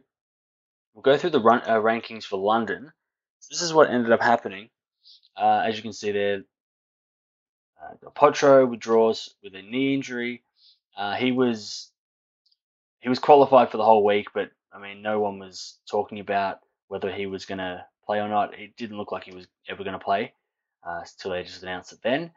we'll 0.95 1.03
go 1.03 1.17
through 1.17 1.31
the 1.31 1.41
run, 1.41 1.63
uh, 1.67 1.81
rankings 1.81 2.25
for 2.25 2.39
London. 2.39 2.93
So 3.41 3.49
this 3.51 3.63
is 3.63 3.73
what 3.73 3.91
ended 3.91 4.13
up 4.13 4.23
happening. 4.23 4.71
Uh, 5.37 5.65
as 5.67 5.77
you 5.77 5.83
can 5.83 5.93
see 5.93 6.13
there, 6.13 6.45
uh, 7.83 8.11
Potro 8.11 8.69
withdraws 8.69 9.35
with 9.43 9.55
a 9.55 9.63
knee 9.63 9.95
injury. 9.95 10.43
Uh, 10.97 11.15
he 11.15 11.33
was 11.33 11.91
he 13.01 13.09
was 13.09 13.19
qualified 13.19 13.71
for 13.71 13.77
the 13.77 13.85
whole 13.85 14.05
week, 14.05 14.29
but 14.33 14.51
I 14.73 14.79
mean, 14.79 15.03
no 15.03 15.21
one 15.21 15.39
was 15.39 15.79
talking 15.91 16.21
about 16.21 16.61
whether 16.89 17.11
he 17.11 17.27
was 17.27 17.45
going 17.45 17.59
to 17.59 17.85
play 18.07 18.21
or 18.21 18.29
not. 18.29 18.59
It 18.59 18.77
didn't 18.77 18.99
look 18.99 19.11
like 19.11 19.25
he 19.25 19.35
was 19.35 19.47
ever 19.69 19.83
going 19.83 19.99
to 19.99 20.05
play 20.05 20.33
uh, 20.87 21.01
until 21.01 21.33
they 21.33 21.43
just 21.43 21.63
announced 21.63 21.93
it 21.93 22.01
then. 22.03 22.31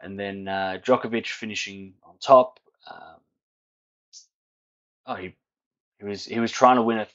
And 0.00 0.18
then 0.18 0.48
uh, 0.48 0.78
Djokovic 0.84 1.26
finishing 1.26 1.94
on 2.02 2.16
top. 2.18 2.60
Um, 2.90 3.20
oh, 5.06 5.14
he 5.14 5.34
he 5.98 6.04
was 6.04 6.24
he 6.24 6.40
was 6.40 6.52
trying 6.52 6.76
to 6.76 6.82
win 6.82 6.98
a 6.98 7.06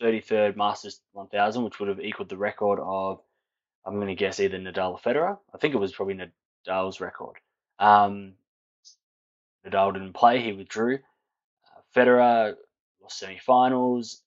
33rd 0.00 0.56
Masters 0.56 1.00
1000, 1.12 1.64
which 1.64 1.80
would 1.80 1.88
have 1.88 2.00
equaled 2.00 2.28
the 2.28 2.36
record 2.36 2.78
of 2.80 3.20
I'm 3.84 3.96
going 3.96 4.08
to 4.08 4.14
guess 4.14 4.40
either 4.40 4.58
Nadal 4.58 4.92
or 4.92 4.98
Federer. 4.98 5.38
I 5.54 5.58
think 5.58 5.74
it 5.74 5.78
was 5.78 5.92
probably 5.92 6.18
Nadal's 6.66 7.00
record. 7.00 7.36
Um, 7.78 8.34
Nadal 9.66 9.92
didn't 9.92 10.12
play; 10.14 10.40
he 10.40 10.52
withdrew. 10.52 10.98
Federer 11.94 12.54
lost 13.00 13.18
semi-finals. 13.18 14.22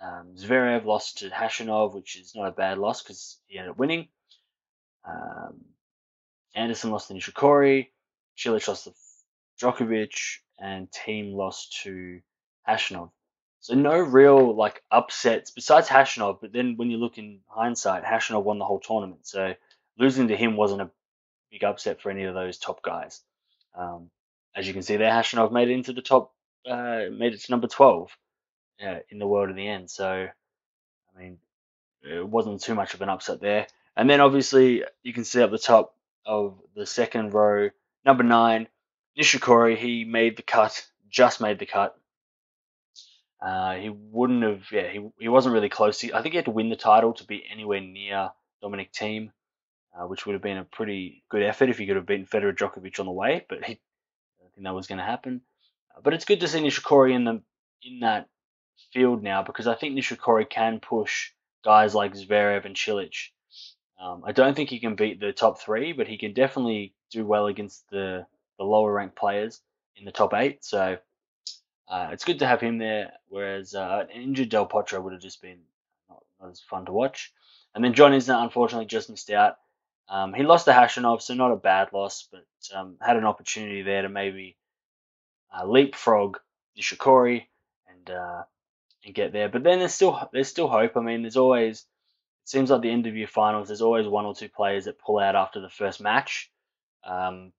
Um, 0.00 0.34
Zverev 0.36 0.84
lost 0.84 1.18
to 1.18 1.30
Khachanov, 1.30 1.94
which 1.94 2.16
is 2.16 2.34
not 2.34 2.48
a 2.48 2.52
bad 2.52 2.78
loss 2.78 3.02
because 3.02 3.38
he 3.46 3.58
ended 3.58 3.72
up 3.72 3.78
winning. 3.78 4.08
Um, 5.08 5.64
Anderson 6.54 6.90
lost 6.90 7.08
to 7.08 7.14
Nishikori. 7.14 7.88
Cilic 8.36 8.68
lost 8.68 8.84
to 8.84 8.92
Djokovic, 9.60 10.38
and 10.58 10.90
Thiem 10.90 11.34
lost 11.34 11.80
to 11.82 12.20
Khachanov. 12.68 13.10
So 13.60 13.74
no 13.74 13.98
real 13.98 14.54
like 14.54 14.82
upsets 14.90 15.50
besides 15.50 15.88
Khachanov. 15.88 16.40
But 16.40 16.52
then 16.52 16.76
when 16.76 16.90
you 16.90 16.98
look 16.98 17.18
in 17.18 17.40
hindsight, 17.48 18.04
Khachanov 18.04 18.44
won 18.44 18.58
the 18.58 18.64
whole 18.64 18.80
tournament, 18.80 19.26
so 19.26 19.54
losing 19.98 20.28
to 20.28 20.36
him 20.36 20.56
wasn't 20.56 20.82
a 20.82 20.90
big 21.50 21.64
upset 21.64 22.00
for 22.00 22.10
any 22.10 22.24
of 22.24 22.34
those 22.34 22.58
top 22.58 22.82
guys. 22.82 23.22
Um, 23.74 24.10
as 24.54 24.66
you 24.66 24.72
can 24.72 24.82
see 24.82 24.96
there, 24.96 25.10
Khachanov 25.10 25.52
made 25.52 25.70
it 25.70 25.74
into 25.74 25.92
the 25.92 26.02
top 26.02 26.32
uh, 26.68 27.04
made 27.10 27.32
it 27.32 27.40
to 27.40 27.50
number 27.50 27.66
12 27.66 28.16
uh, 28.84 28.98
in 29.10 29.18
the 29.18 29.26
world 29.26 29.50
in 29.50 29.56
the 29.56 29.66
end. 29.66 29.90
So, 29.90 30.28
I 31.16 31.20
mean, 31.20 31.38
it 32.02 32.26
wasn't 32.26 32.62
too 32.62 32.74
much 32.74 32.94
of 32.94 33.02
an 33.02 33.08
upset 33.08 33.40
there. 33.40 33.66
And 33.98 34.08
then 34.08 34.20
obviously, 34.20 34.84
you 35.02 35.12
can 35.12 35.24
see 35.24 35.42
up 35.42 35.50
the 35.50 35.58
top 35.58 35.96
of 36.24 36.54
the 36.76 36.86
second 36.86 37.34
row, 37.34 37.70
number 38.04 38.22
nine, 38.22 38.68
Nishikori, 39.18 39.76
he 39.76 40.04
made 40.04 40.36
the 40.36 40.42
cut, 40.44 40.86
just 41.10 41.40
made 41.40 41.58
the 41.58 41.66
cut. 41.66 41.98
Uh, 43.44 43.74
he 43.74 43.88
wouldn't 43.90 44.44
have, 44.44 44.62
yeah, 44.70 44.88
he, 44.88 45.04
he 45.18 45.26
wasn't 45.26 45.52
really 45.52 45.68
close. 45.68 46.00
He, 46.00 46.12
I 46.12 46.22
think 46.22 46.32
he 46.32 46.36
had 46.36 46.44
to 46.44 46.52
win 46.52 46.68
the 46.68 46.76
title 46.76 47.12
to 47.14 47.24
be 47.24 47.44
anywhere 47.50 47.80
near 47.80 48.30
Dominic 48.62 48.92
Thiem, 48.92 49.32
uh, 49.98 50.06
which 50.06 50.26
would 50.26 50.34
have 50.34 50.42
been 50.42 50.58
a 50.58 50.64
pretty 50.64 51.24
good 51.28 51.42
effort 51.42 51.68
if 51.68 51.78
he 51.78 51.86
could 51.86 51.96
have 51.96 52.06
beaten 52.06 52.26
Federer 52.26 52.56
Djokovic 52.56 53.00
on 53.00 53.06
the 53.06 53.12
way, 53.12 53.44
but 53.48 53.64
he, 53.64 53.72
I 53.72 54.42
don't 54.42 54.54
think 54.54 54.64
that 54.64 54.74
was 54.74 54.86
going 54.86 54.98
to 54.98 55.04
happen. 55.04 55.40
But 56.04 56.14
it's 56.14 56.24
good 56.24 56.38
to 56.40 56.48
see 56.48 56.60
Nishikori 56.60 57.14
in 57.14 57.24
the 57.24 57.42
in 57.82 58.00
that 58.00 58.28
field 58.92 59.24
now 59.24 59.42
because 59.42 59.66
I 59.66 59.74
think 59.74 59.96
Nishikori 59.96 60.48
can 60.48 60.78
push 60.78 61.30
guys 61.64 61.96
like 61.96 62.14
Zverev 62.14 62.64
and 62.64 62.76
Cilic. 62.76 63.30
Um, 64.00 64.22
I 64.24 64.32
don't 64.32 64.54
think 64.54 64.70
he 64.70 64.78
can 64.78 64.94
beat 64.94 65.20
the 65.20 65.32
top 65.32 65.60
three, 65.60 65.92
but 65.92 66.06
he 66.06 66.18
can 66.18 66.32
definitely 66.32 66.94
do 67.10 67.26
well 67.26 67.46
against 67.46 67.88
the, 67.90 68.26
the 68.58 68.64
lower 68.64 68.92
ranked 68.92 69.16
players 69.16 69.60
in 69.96 70.04
the 70.04 70.12
top 70.12 70.34
eight. 70.34 70.64
So 70.64 70.98
uh, 71.88 72.10
it's 72.12 72.24
good 72.24 72.38
to 72.40 72.46
have 72.46 72.60
him 72.60 72.78
there. 72.78 73.12
Whereas 73.28 73.74
uh, 73.74 74.06
an 74.08 74.22
injured 74.22 74.50
Del 74.50 74.68
Potro 74.68 75.02
would 75.02 75.12
have 75.12 75.22
just 75.22 75.42
been 75.42 75.58
not, 76.08 76.22
not, 76.40 76.50
as 76.50 76.60
fun 76.60 76.86
to 76.86 76.92
watch. 76.92 77.32
And 77.74 77.84
then 77.84 77.94
John 77.94 78.12
Isner 78.12 78.42
unfortunately 78.42 78.86
just 78.86 79.10
missed 79.10 79.30
out. 79.30 79.56
Um, 80.08 80.32
he 80.32 80.42
lost 80.42 80.64
to 80.64 80.72
Khachanov, 80.72 81.20
so 81.20 81.34
not 81.34 81.52
a 81.52 81.56
bad 81.56 81.92
loss, 81.92 82.26
but 82.30 82.44
um, 82.74 82.96
had 83.00 83.16
an 83.16 83.26
opportunity 83.26 83.82
there 83.82 84.02
to 84.02 84.08
maybe 84.08 84.56
uh, 85.52 85.66
leapfrog 85.66 86.38
Nishikori 86.78 87.44
and 87.88 88.10
uh, 88.10 88.42
and 89.04 89.14
get 89.14 89.32
there. 89.32 89.48
But 89.48 89.64
then 89.64 89.80
there's 89.80 89.92
still 89.92 90.28
there's 90.32 90.48
still 90.48 90.68
hope. 90.68 90.96
I 90.96 91.00
mean, 91.00 91.22
there's 91.22 91.36
always 91.36 91.84
seems 92.48 92.70
like 92.70 92.80
the 92.80 92.90
end 92.90 93.06
of 93.06 93.16
year 93.16 93.26
finals. 93.26 93.68
There's 93.68 93.82
always 93.82 94.06
one 94.06 94.24
or 94.24 94.34
two 94.34 94.48
players 94.48 94.86
that 94.86 94.98
pull 94.98 95.18
out 95.18 95.36
after 95.36 95.60
the 95.60 95.68
first 95.68 96.00
match. 96.00 96.50
Um, 97.04 97.52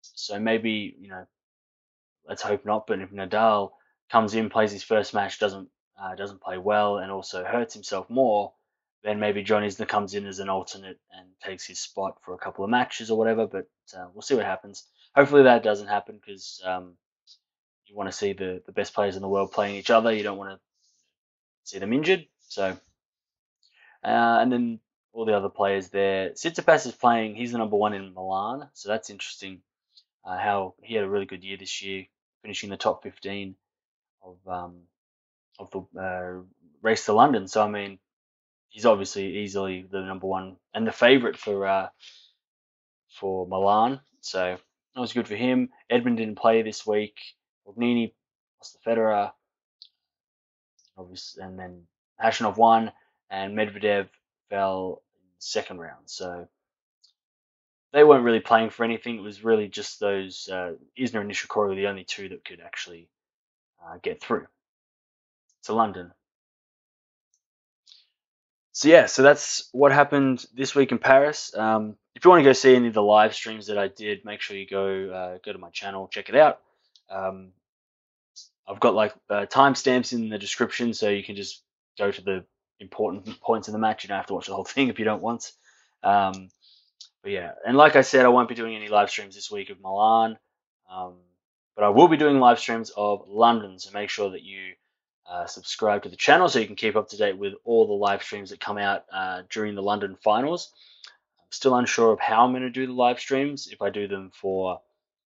so 0.00 0.38
maybe 0.38 0.94
you 1.00 1.08
know, 1.08 1.26
let's 2.28 2.42
hope 2.42 2.64
not. 2.64 2.86
But 2.86 3.00
if 3.00 3.10
Nadal 3.10 3.72
comes 4.10 4.34
in, 4.34 4.48
plays 4.48 4.72
his 4.72 4.84
first 4.84 5.14
match, 5.14 5.38
doesn't 5.38 5.68
uh, 6.00 6.14
doesn't 6.14 6.40
play 6.40 6.58
well, 6.58 6.98
and 6.98 7.10
also 7.10 7.44
hurts 7.44 7.74
himself 7.74 8.08
more, 8.08 8.52
then 9.02 9.18
maybe 9.18 9.42
John 9.42 9.62
Isner 9.62 9.88
comes 9.88 10.14
in 10.14 10.26
as 10.26 10.38
an 10.38 10.48
alternate 10.48 11.00
and 11.12 11.28
takes 11.42 11.66
his 11.66 11.80
spot 11.80 12.18
for 12.22 12.34
a 12.34 12.38
couple 12.38 12.64
of 12.64 12.70
matches 12.70 13.10
or 13.10 13.18
whatever. 13.18 13.46
But 13.46 13.66
uh, 13.96 14.06
we'll 14.12 14.22
see 14.22 14.34
what 14.34 14.44
happens. 14.44 14.84
Hopefully 15.14 15.42
that 15.44 15.64
doesn't 15.64 15.88
happen 15.88 16.20
because 16.24 16.60
um, 16.64 16.94
you 17.86 17.96
want 17.96 18.10
to 18.10 18.16
see 18.16 18.32
the, 18.32 18.62
the 18.66 18.72
best 18.72 18.94
players 18.94 19.16
in 19.16 19.22
the 19.22 19.28
world 19.28 19.50
playing 19.50 19.76
each 19.76 19.90
other. 19.90 20.12
You 20.12 20.22
don't 20.22 20.38
want 20.38 20.50
to 20.50 20.60
see 21.64 21.78
them 21.78 21.92
injured. 21.92 22.26
So, 22.48 22.76
uh, 24.06 24.38
and 24.40 24.52
then 24.52 24.80
all 25.12 25.24
the 25.24 25.36
other 25.36 25.48
players 25.48 25.88
there. 25.88 26.30
Tsitsipas 26.30 26.86
is 26.86 26.92
playing. 26.92 27.34
He's 27.34 27.52
the 27.52 27.58
number 27.58 27.76
one 27.76 27.94
in 27.94 28.14
Milan, 28.14 28.68
so 28.74 28.88
that's 28.88 29.10
interesting. 29.10 29.62
Uh, 30.24 30.38
how 30.38 30.74
he 30.82 30.94
had 30.94 31.04
a 31.04 31.08
really 31.08 31.26
good 31.26 31.44
year 31.44 31.56
this 31.56 31.82
year, 31.82 32.06
finishing 32.42 32.70
the 32.70 32.76
top 32.76 33.02
fifteen 33.02 33.56
of 34.22 34.36
um, 34.46 34.74
of 35.58 35.70
the 35.70 36.00
uh, 36.00 36.42
race 36.82 37.06
to 37.06 37.12
London. 37.12 37.48
So 37.48 37.62
I 37.62 37.68
mean, 37.68 37.98
he's 38.68 38.86
obviously 38.86 39.38
easily 39.38 39.86
the 39.90 40.00
number 40.00 40.26
one 40.26 40.56
and 40.74 40.86
the 40.86 40.92
favourite 40.92 41.36
for 41.36 41.66
uh, 41.66 41.88
for 43.10 43.46
Milan. 43.46 44.00
So 44.20 44.58
that 44.94 45.00
was 45.00 45.12
good 45.12 45.28
for 45.28 45.36
him. 45.36 45.70
Edmund 45.88 46.18
didn't 46.18 46.38
play 46.38 46.62
this 46.62 46.86
week. 46.86 47.16
Fognini 47.66 48.12
lost 48.60 48.76
the 48.84 48.90
Federer, 48.90 49.32
obviously, 50.96 51.42
and 51.42 51.58
then 51.58 51.82
Khachanov 52.20 52.56
won, 52.56 52.92
and 53.30 53.56
Medvedev 53.56 54.08
fell 54.50 55.02
in 55.16 55.28
the 55.28 55.34
second 55.38 55.78
round. 55.78 56.04
So 56.06 56.48
they 57.92 58.04
weren't 58.04 58.24
really 58.24 58.40
playing 58.40 58.70
for 58.70 58.84
anything. 58.84 59.16
It 59.16 59.22
was 59.22 59.44
really 59.44 59.68
just 59.68 60.00
those 60.00 60.48
uh, 60.50 60.72
Isner 60.98 61.20
and 61.20 61.30
Nishikori 61.30 61.68
were 61.68 61.74
the 61.74 61.86
only 61.86 62.04
two 62.04 62.28
that 62.28 62.44
could 62.44 62.60
actually 62.60 63.08
uh, 63.84 63.98
get 64.02 64.20
through 64.20 64.46
to 65.64 65.72
London. 65.72 66.12
So 68.72 68.88
yeah, 68.88 69.06
so 69.06 69.22
that's 69.22 69.70
what 69.72 69.92
happened 69.92 70.44
this 70.54 70.74
week 70.74 70.92
in 70.92 70.98
Paris. 70.98 71.56
Um, 71.56 71.96
if 72.14 72.24
you 72.24 72.30
want 72.30 72.40
to 72.40 72.44
go 72.44 72.52
see 72.52 72.76
any 72.76 72.88
of 72.88 72.94
the 72.94 73.02
live 73.02 73.34
streams 73.34 73.68
that 73.68 73.78
I 73.78 73.88
did, 73.88 74.24
make 74.24 74.42
sure 74.42 74.56
you 74.56 74.66
go 74.66 75.10
uh, 75.10 75.38
go 75.42 75.52
to 75.52 75.58
my 75.58 75.70
channel, 75.70 76.08
check 76.08 76.28
it 76.28 76.36
out. 76.36 76.60
Um, 77.08 77.52
I've 78.68 78.80
got 78.80 78.94
like 78.94 79.14
uh, 79.30 79.46
timestamps 79.46 80.12
in 80.12 80.28
the 80.28 80.38
description, 80.38 80.92
so 80.92 81.08
you 81.08 81.24
can 81.24 81.36
just 81.36 81.62
go 81.96 82.10
to 82.10 82.20
the 82.20 82.44
important 82.80 83.40
points 83.40 83.68
in 83.68 83.72
the 83.72 83.78
match. 83.78 84.04
You 84.04 84.08
don't 84.08 84.18
have 84.18 84.26
to 84.26 84.34
watch 84.34 84.46
the 84.46 84.54
whole 84.54 84.64
thing 84.74 84.88
if 84.88 84.98
you 84.98 85.04
don't 85.04 85.22
want. 85.22 85.52
Um, 86.02 86.48
but 87.22 87.32
yeah, 87.32 87.52
and 87.66 87.76
like 87.76 87.96
I 87.96 88.02
said, 88.02 88.24
I 88.24 88.28
won't 88.28 88.48
be 88.48 88.54
doing 88.54 88.76
any 88.76 88.88
live 88.88 89.10
streams 89.10 89.34
this 89.34 89.50
week 89.50 89.70
of 89.70 89.80
Milan, 89.80 90.38
um, 90.90 91.14
but 91.74 91.84
I 91.84 91.88
will 91.88 92.08
be 92.08 92.16
doing 92.16 92.38
live 92.38 92.60
streams 92.60 92.90
of 92.96 93.24
London. 93.26 93.78
So 93.78 93.90
make 93.92 94.10
sure 94.10 94.30
that 94.30 94.42
you 94.42 94.74
uh, 95.28 95.46
subscribe 95.46 96.04
to 96.04 96.08
the 96.08 96.16
channel 96.16 96.48
so 96.48 96.60
you 96.60 96.66
can 96.66 96.76
keep 96.76 96.94
up 96.94 97.08
to 97.08 97.16
date 97.16 97.36
with 97.36 97.54
all 97.64 97.86
the 97.86 97.92
live 97.92 98.22
streams 98.22 98.50
that 98.50 98.60
come 98.60 98.78
out 98.78 99.04
uh, 99.12 99.42
during 99.50 99.74
the 99.74 99.82
London 99.82 100.16
finals. 100.22 100.72
I'm 101.40 101.50
still 101.50 101.74
unsure 101.74 102.12
of 102.12 102.20
how 102.20 102.44
I'm 102.44 102.52
going 102.52 102.62
to 102.62 102.70
do 102.70 102.86
the 102.86 102.92
live 102.92 103.18
streams. 103.18 103.66
If 103.66 103.82
I 103.82 103.90
do 103.90 104.06
them 104.06 104.30
for 104.32 104.80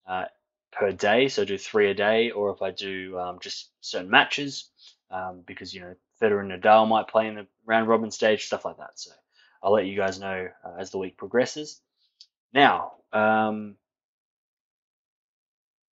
uh, 0.07 0.25
per 0.73 0.93
day, 0.93 1.29
so 1.29 1.45
do 1.45 1.59
three 1.59 1.91
a 1.91 1.95
day, 1.95 2.31
or 2.31 2.51
if 2.51 2.63
I 2.63 2.71
do 2.71 3.19
um, 3.19 3.39
just 3.41 3.71
certain 3.83 4.11
matches, 4.11 4.71
um, 5.11 5.43
because 5.47 5.75
you 5.75 5.83
know 5.83 5.95
Federer 6.21 6.41
and 6.41 6.51
Nadal 6.51 6.89
might 6.89 7.09
play 7.09 7.27
in 7.29 7.35
the 7.35 7.47
round 7.65 7.89
robin 7.89 8.11
stage, 8.11 8.47
stuff 8.47 8.65
like 8.65 8.79
that. 8.79 8.99
So 8.99 9.11
I'll 9.63 9.73
let 9.73 9.87
you 9.87 9.97
guys 9.97 10.19
know 10.19 10.49
uh, 10.65 10.73
as 10.79 10.91
the 10.91 10.99
week 10.99 11.17
progresses. 11.17 11.81
Now, 12.53 12.93
um, 13.13 13.77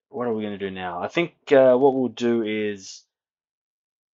what 0.08 0.26
are 0.26 0.32
we 0.32 0.42
going 0.42 0.58
to 0.58 0.64
do 0.64 0.70
now? 0.70 1.00
I 1.00 1.08
think 1.08 1.34
uh, 1.52 1.76
what 1.76 1.94
we'll 1.94 2.08
do 2.08 2.42
is. 2.42 3.02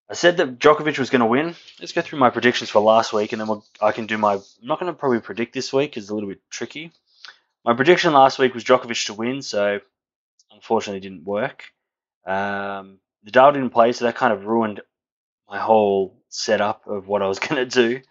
I 0.09 0.13
said 0.13 0.37
that 0.37 0.59
Djokovic 0.59 0.99
was 0.99 1.09
going 1.09 1.21
to 1.21 1.25
win. 1.25 1.55
Let's 1.79 1.93
go 1.93 2.01
through 2.01 2.19
my 2.19 2.29
predictions 2.29 2.69
for 2.69 2.81
last 2.81 3.13
week, 3.13 3.31
and 3.31 3.39
then 3.39 3.47
we'll, 3.47 3.63
I 3.81 3.93
can 3.93 4.07
do 4.07 4.17
my. 4.17 4.33
I'm 4.33 4.41
not 4.61 4.79
going 4.79 4.91
to 4.91 4.97
probably 4.97 5.21
predict 5.21 5.53
this 5.53 5.71
week; 5.71 5.95
it's 5.95 6.09
a 6.09 6.13
little 6.13 6.29
bit 6.29 6.41
tricky. 6.49 6.91
My 7.63 7.73
prediction 7.75 8.11
last 8.11 8.39
week 8.39 8.53
was 8.53 8.63
Djokovic 8.63 9.05
to 9.05 9.13
win, 9.13 9.41
so 9.41 9.79
unfortunately 10.51 10.99
didn't 10.99 11.23
work. 11.23 11.65
Um, 12.25 12.99
Nadal 13.25 13.53
didn't 13.53 13.69
play, 13.69 13.93
so 13.93 14.05
that 14.05 14.15
kind 14.15 14.33
of 14.33 14.45
ruined 14.45 14.81
my 15.51 15.59
whole 15.59 16.15
setup 16.29 16.87
of 16.87 17.09
what 17.09 17.21
I 17.21 17.27
was 17.27 17.39
going 17.47 17.67
to 17.67 17.83
do. 17.83 18.01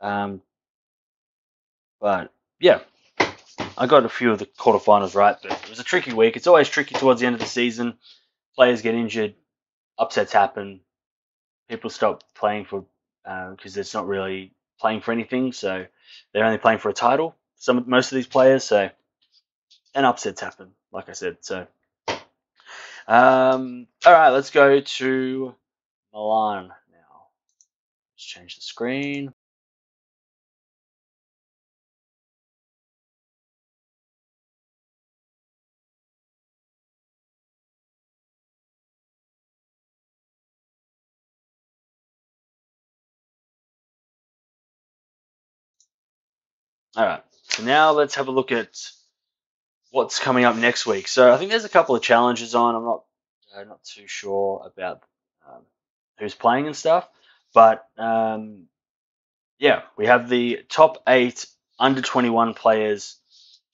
Um, 0.00 0.40
but 2.00 2.32
yeah, 2.60 2.80
I 3.76 3.86
got 3.86 4.04
a 4.04 4.08
few 4.08 4.30
of 4.30 4.38
the 4.38 4.46
quarterfinals 4.46 5.16
right, 5.16 5.36
but 5.42 5.52
it 5.52 5.68
was 5.68 5.80
a 5.80 5.84
tricky 5.84 6.12
week. 6.12 6.36
It's 6.36 6.46
always 6.46 6.68
tricky 6.68 6.94
towards 6.94 7.20
the 7.20 7.26
end 7.26 7.34
of 7.34 7.40
the 7.40 7.46
season. 7.46 7.94
Players 8.54 8.82
get 8.82 8.94
injured, 8.94 9.34
upsets 9.98 10.32
happen, 10.32 10.80
people 11.68 11.90
stop 11.90 12.22
playing 12.34 12.64
for 12.64 12.84
because 13.24 13.76
uh, 13.76 13.80
it's 13.80 13.92
not 13.92 14.06
really 14.06 14.52
playing 14.80 15.00
for 15.00 15.12
anything, 15.12 15.52
so 15.52 15.84
they're 16.32 16.44
only 16.44 16.58
playing 16.58 16.78
for 16.78 16.88
a 16.88 16.94
title. 16.94 17.36
Some 17.56 17.84
most 17.86 18.10
of 18.10 18.16
these 18.16 18.26
players, 18.26 18.64
so 18.64 18.88
and 19.94 20.06
upsets 20.06 20.40
happen, 20.40 20.70
like 20.92 21.08
I 21.08 21.12
said. 21.12 21.38
So, 21.40 21.66
um, 23.06 23.86
all 24.06 24.12
right, 24.12 24.30
let's 24.30 24.50
go 24.50 24.80
to 24.80 25.54
Milan 26.12 26.68
now. 26.68 27.26
Let's 28.14 28.24
change 28.24 28.56
the 28.56 28.62
screen. 28.62 29.32
All 46.96 47.06
right. 47.06 47.22
So 47.44 47.62
now 47.62 47.92
let's 47.92 48.16
have 48.16 48.28
a 48.28 48.32
look 48.32 48.50
at 48.50 48.90
what's 49.90 50.18
coming 50.18 50.44
up 50.44 50.56
next 50.56 50.86
week. 50.86 51.08
So 51.08 51.32
I 51.32 51.36
think 51.36 51.50
there's 51.50 51.64
a 51.64 51.68
couple 51.68 51.94
of 51.94 52.02
challenges 52.02 52.54
on. 52.54 52.74
I'm 52.74 52.84
not 52.84 53.04
uh, 53.56 53.64
not 53.64 53.84
too 53.84 54.06
sure 54.06 54.70
about 54.72 55.02
um, 55.48 55.62
who's 56.18 56.34
playing 56.34 56.66
and 56.66 56.76
stuff, 56.76 57.08
but 57.54 57.86
um, 57.96 58.66
yeah, 59.58 59.82
we 59.96 60.06
have 60.06 60.28
the 60.28 60.64
top 60.68 61.02
eight 61.08 61.46
under 61.78 62.02
21 62.02 62.54
players 62.54 63.16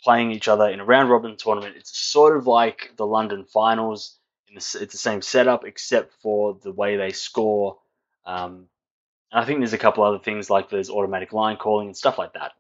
playing 0.03 0.33
each 0.33 0.49
other 0.49 0.69
in 0.69 0.81
a 0.81 0.85
round 0.85 1.11
robin 1.11 1.37
tournament. 1.37 1.77
It's 1.77 1.97
sort 1.97 2.37
of 2.37 2.47
like 2.47 2.93
the 2.97 3.07
London 3.07 3.45
finals. 3.45 4.19
it's 4.51 4.73
the 4.73 4.89
same 4.89 5.23
setup 5.23 5.65
except 5.65 6.13
for 6.23 6.59
the 6.63 6.73
way 6.73 6.97
they 6.97 7.13
score. 7.13 7.79
Um, 8.27 8.69
and 9.33 9.43
I 9.43 9.45
think 9.45 9.61
there's 9.61 9.73
a 9.73 9.79
couple 9.79 10.05
other 10.05 10.19
things 10.19 10.51
like 10.51 10.69
there's 10.69 10.91
automatic 10.91 11.33
line 11.33 11.57
calling 11.57 11.89
and 11.89 11.97
stuff 11.97 12.19
like 12.19 12.35
that 12.35 12.53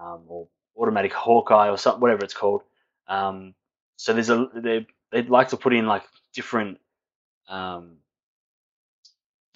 um, 0.00 0.22
or 0.28 0.48
automatic 0.76 1.12
Hawkeye 1.12 1.68
or 1.68 1.76
whatever 1.98 2.24
it's 2.24 2.34
called. 2.34 2.62
Um, 3.08 3.54
so 3.96 4.12
there's 4.12 4.30
a 4.30 4.48
they 4.54 4.86
they'd 5.10 5.30
like 5.30 5.48
to 5.48 5.56
put 5.56 5.74
in 5.74 5.86
like 5.86 6.04
different. 6.32 6.78
Um, 7.48 7.96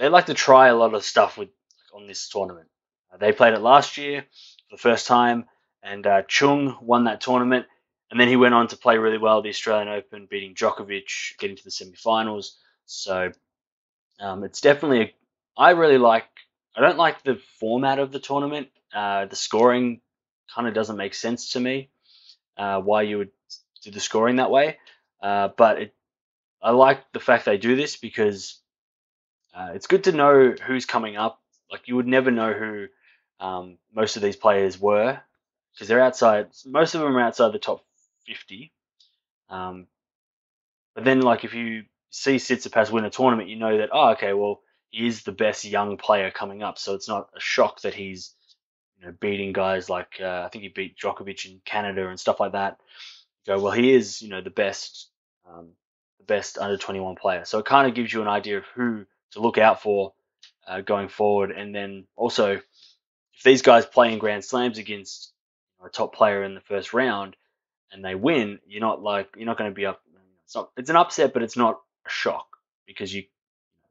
they 0.02 0.08
like 0.08 0.26
to 0.26 0.34
try 0.34 0.66
a 0.66 0.74
lot 0.74 0.94
of 0.94 1.04
stuff 1.04 1.38
with 1.38 1.50
on 1.94 2.08
this 2.08 2.28
tournament. 2.28 2.66
Uh, 3.12 3.18
they 3.18 3.30
played 3.30 3.54
it 3.54 3.60
last 3.60 3.96
year 3.96 4.22
for 4.68 4.76
the 4.76 4.82
first 4.82 5.06
time, 5.06 5.44
and 5.80 6.04
uh, 6.04 6.22
Chung 6.22 6.76
won 6.82 7.04
that 7.04 7.20
tournament. 7.20 7.66
And 8.10 8.18
then 8.18 8.26
he 8.26 8.34
went 8.34 8.52
on 8.52 8.66
to 8.68 8.76
play 8.76 8.98
really 8.98 9.16
well 9.16 9.38
at 9.38 9.44
the 9.44 9.50
Australian 9.50 9.86
Open, 9.86 10.26
beating 10.28 10.56
Djokovic, 10.56 11.38
getting 11.38 11.56
to 11.56 11.62
the 11.62 11.70
semi-finals. 11.70 12.58
So 12.84 13.30
um, 14.18 14.42
it's 14.42 14.60
definitely 14.60 15.02
a, 15.02 15.14
I 15.56 15.70
really 15.70 15.98
like. 15.98 16.26
I 16.76 16.80
don't 16.80 16.98
like 16.98 17.22
the 17.22 17.40
format 17.60 18.00
of 18.00 18.10
the 18.10 18.18
tournament. 18.18 18.70
Uh, 18.92 19.26
the 19.26 19.36
scoring 19.36 20.00
kind 20.52 20.66
of 20.66 20.74
doesn't 20.74 20.96
make 20.96 21.14
sense 21.14 21.50
to 21.50 21.60
me 21.60 21.90
uh, 22.56 22.80
why 22.80 23.02
you 23.02 23.18
would 23.18 23.30
do 23.84 23.92
the 23.92 24.00
scoring 24.00 24.36
that 24.36 24.50
way. 24.50 24.78
Uh, 25.22 25.50
but 25.56 25.80
it, 25.80 25.94
I 26.60 26.72
like 26.72 27.12
the 27.12 27.20
fact 27.20 27.44
they 27.44 27.56
do 27.56 27.76
this 27.76 27.96
because 27.96 28.61
uh, 29.54 29.70
it's 29.74 29.86
good 29.86 30.04
to 30.04 30.12
know 30.12 30.54
who's 30.66 30.86
coming 30.86 31.16
up. 31.16 31.40
Like 31.70 31.88
you 31.88 31.96
would 31.96 32.06
never 32.06 32.30
know 32.30 32.52
who 32.52 32.86
um, 33.40 33.78
most 33.94 34.16
of 34.16 34.22
these 34.22 34.36
players 34.36 34.80
were 34.80 35.20
because 35.72 35.88
they're 35.88 36.02
outside. 36.02 36.48
Most 36.66 36.94
of 36.94 37.00
them 37.00 37.16
are 37.16 37.20
outside 37.20 37.52
the 37.52 37.58
top 37.58 37.84
fifty. 38.26 38.72
Um, 39.48 39.86
but 40.94 41.04
then, 41.04 41.22
like 41.22 41.44
if 41.44 41.54
you 41.54 41.84
see 42.10 42.36
Tsitsipas 42.36 42.90
win 42.90 43.04
a 43.04 43.10
tournament, 43.10 43.48
you 43.48 43.56
know 43.56 43.78
that 43.78 43.90
oh, 43.92 44.10
okay, 44.10 44.32
well 44.32 44.60
he 44.90 45.06
is 45.06 45.22
the 45.22 45.32
best 45.32 45.64
young 45.64 45.96
player 45.96 46.30
coming 46.30 46.62
up, 46.62 46.78
so 46.78 46.94
it's 46.94 47.08
not 47.08 47.28
a 47.34 47.40
shock 47.40 47.80
that 47.82 47.94
he's 47.94 48.34
you 49.02 49.06
know, 49.06 49.14
beating 49.20 49.52
guys 49.52 49.88
like 49.88 50.20
uh, 50.20 50.42
I 50.44 50.48
think 50.48 50.62
he 50.62 50.68
beat 50.68 50.96
Djokovic 50.96 51.44
in 51.46 51.60
Canada 51.64 52.08
and 52.08 52.20
stuff 52.20 52.40
like 52.40 52.52
that. 52.52 52.78
You 53.46 53.54
go, 53.54 53.62
well, 53.62 53.72
he 53.72 53.92
is, 53.92 54.22
you 54.22 54.28
know, 54.28 54.40
the 54.40 54.50
best, 54.50 55.10
um, 55.50 55.70
the 56.18 56.24
best 56.24 56.58
under 56.58 56.76
21 56.76 57.16
player. 57.16 57.44
So 57.44 57.58
it 57.58 57.64
kind 57.64 57.88
of 57.88 57.94
gives 57.94 58.12
you 58.12 58.22
an 58.22 58.28
idea 58.28 58.58
of 58.58 58.64
who 58.74 59.04
to 59.32 59.40
look 59.40 59.58
out 59.58 59.82
for 59.82 60.12
uh, 60.66 60.80
going 60.80 61.08
forward. 61.08 61.50
And 61.50 61.74
then 61.74 62.06
also, 62.16 62.60
if 63.34 63.42
these 63.44 63.62
guys 63.62 63.86
play 63.86 64.12
in 64.12 64.18
Grand 64.18 64.44
Slams 64.44 64.78
against 64.78 65.32
a 65.84 65.88
top 65.88 66.14
player 66.14 66.44
in 66.44 66.54
the 66.54 66.60
first 66.60 66.92
round 66.92 67.36
and 67.90 68.04
they 68.04 68.14
win, 68.14 68.60
you're 68.66 68.80
not 68.80 69.02
like 69.02 69.34
you're 69.36 69.46
not 69.46 69.58
going 69.58 69.70
to 69.70 69.74
be 69.74 69.86
up. 69.86 70.00
It's 70.44 70.54
not. 70.54 70.70
It's 70.76 70.90
an 70.90 70.96
upset, 70.96 71.32
but 71.32 71.42
it's 71.42 71.56
not 71.56 71.80
a 72.06 72.10
shock 72.10 72.46
because 72.86 73.12
you, 73.12 73.24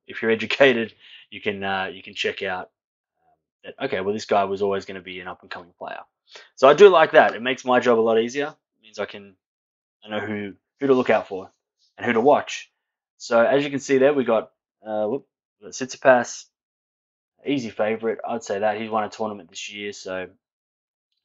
if 0.07 0.21
you're 0.21 0.31
educated, 0.39 0.93
you 1.29 1.41
can 1.41 1.63
uh, 1.63 1.89
you 1.93 2.01
can 2.01 2.13
check 2.13 2.43
out 2.43 2.69
that 3.63 3.75
okay, 3.83 4.01
well 4.01 4.13
this 4.13 4.25
guy 4.25 4.43
was 4.45 4.61
always 4.61 4.85
going 4.85 4.95
to 4.95 5.01
be 5.01 5.19
an 5.19 5.27
up 5.27 5.41
and 5.41 5.51
coming 5.51 5.73
player. 5.77 5.99
So 6.55 6.67
I 6.67 6.73
do 6.73 6.89
like 6.89 7.11
that. 7.11 7.35
It 7.35 7.41
makes 7.41 7.65
my 7.65 7.79
job 7.79 7.99
a 7.99 8.01
lot 8.01 8.19
easier. 8.19 8.47
It 8.47 8.83
means 8.83 8.99
I 8.99 9.05
can 9.05 9.35
I 10.03 10.09
know 10.09 10.19
who 10.19 10.53
who 10.79 10.87
to 10.87 10.93
look 10.93 11.09
out 11.09 11.27
for 11.27 11.51
and 11.97 12.05
who 12.05 12.13
to 12.13 12.21
watch. 12.21 12.71
So 13.17 13.43
as 13.45 13.63
you 13.63 13.69
can 13.69 13.79
see 13.79 13.97
there, 13.97 14.13
we 14.13 14.23
got 14.23 14.51
uh, 14.85 15.05
whoop, 15.05 15.27
Tsitsipas, 15.69 16.45
easy 17.45 17.69
favorite. 17.69 18.19
I'd 18.27 18.43
say 18.43 18.59
that 18.59 18.79
he's 18.79 18.89
won 18.89 19.03
a 19.03 19.09
tournament 19.09 19.49
this 19.49 19.71
year, 19.71 19.93
so 19.93 20.27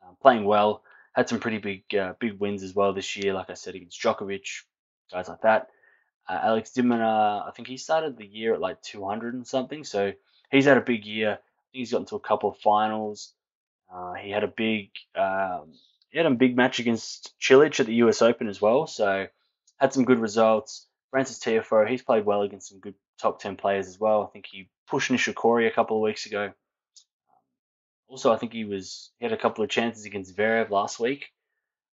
um, 0.02 0.16
playing 0.20 0.44
well. 0.44 0.82
Had 1.14 1.28
some 1.28 1.40
pretty 1.40 1.58
big 1.58 1.94
uh, 1.94 2.12
big 2.20 2.38
wins 2.38 2.62
as 2.62 2.74
well 2.74 2.92
this 2.92 3.16
year, 3.16 3.32
like 3.32 3.48
I 3.48 3.54
said 3.54 3.74
against 3.74 4.00
Djokovic, 4.00 4.64
guys 5.10 5.28
like 5.28 5.40
that. 5.42 5.68
Uh, 6.28 6.38
Alex 6.42 6.72
de 6.72 6.82
I 6.82 7.50
think 7.54 7.68
he 7.68 7.78
started 7.78 8.18
the 8.18 8.26
year 8.26 8.52
at 8.52 8.60
like 8.60 8.82
200 8.82 9.34
and 9.34 9.46
something, 9.46 9.84
so 9.84 10.12
he's 10.50 10.66
had 10.66 10.76
a 10.76 10.82
big 10.82 11.06
year 11.06 11.38
he's 11.76 11.92
got 11.92 11.98
into 11.98 12.16
a 12.16 12.20
couple 12.20 12.50
of 12.50 12.58
finals. 12.58 13.32
Uh, 13.92 14.14
he 14.14 14.30
had 14.30 14.44
a 14.44 14.48
big 14.48 14.90
um, 15.14 15.72
he 16.10 16.18
had 16.18 16.26
a 16.26 16.30
big 16.30 16.56
match 16.56 16.78
against 16.78 17.34
Cilic 17.40 17.78
at 17.78 17.86
the 17.86 17.94
US 17.96 18.22
Open 18.22 18.48
as 18.48 18.60
well, 18.60 18.86
so 18.86 19.26
had 19.76 19.92
some 19.92 20.04
good 20.04 20.18
results. 20.18 20.86
Francis 21.10 21.38
Tiafoe, 21.38 21.88
he's 21.88 22.02
played 22.02 22.24
well 22.24 22.42
against 22.42 22.68
some 22.68 22.80
good 22.80 22.94
top 23.20 23.40
ten 23.40 23.56
players 23.56 23.86
as 23.88 23.98
well. 23.98 24.22
I 24.22 24.32
think 24.32 24.46
he 24.46 24.68
pushed 24.86 25.10
Nishikori 25.10 25.66
a 25.66 25.74
couple 25.74 25.96
of 25.96 26.02
weeks 26.02 26.26
ago. 26.26 26.52
Also, 28.08 28.32
I 28.32 28.36
think 28.36 28.52
he 28.52 28.64
was 28.64 29.10
he 29.18 29.24
had 29.24 29.32
a 29.32 29.38
couple 29.38 29.64
of 29.64 29.70
chances 29.70 30.04
against 30.04 30.36
Zverev 30.36 30.70
last 30.70 31.00
week. 31.00 31.32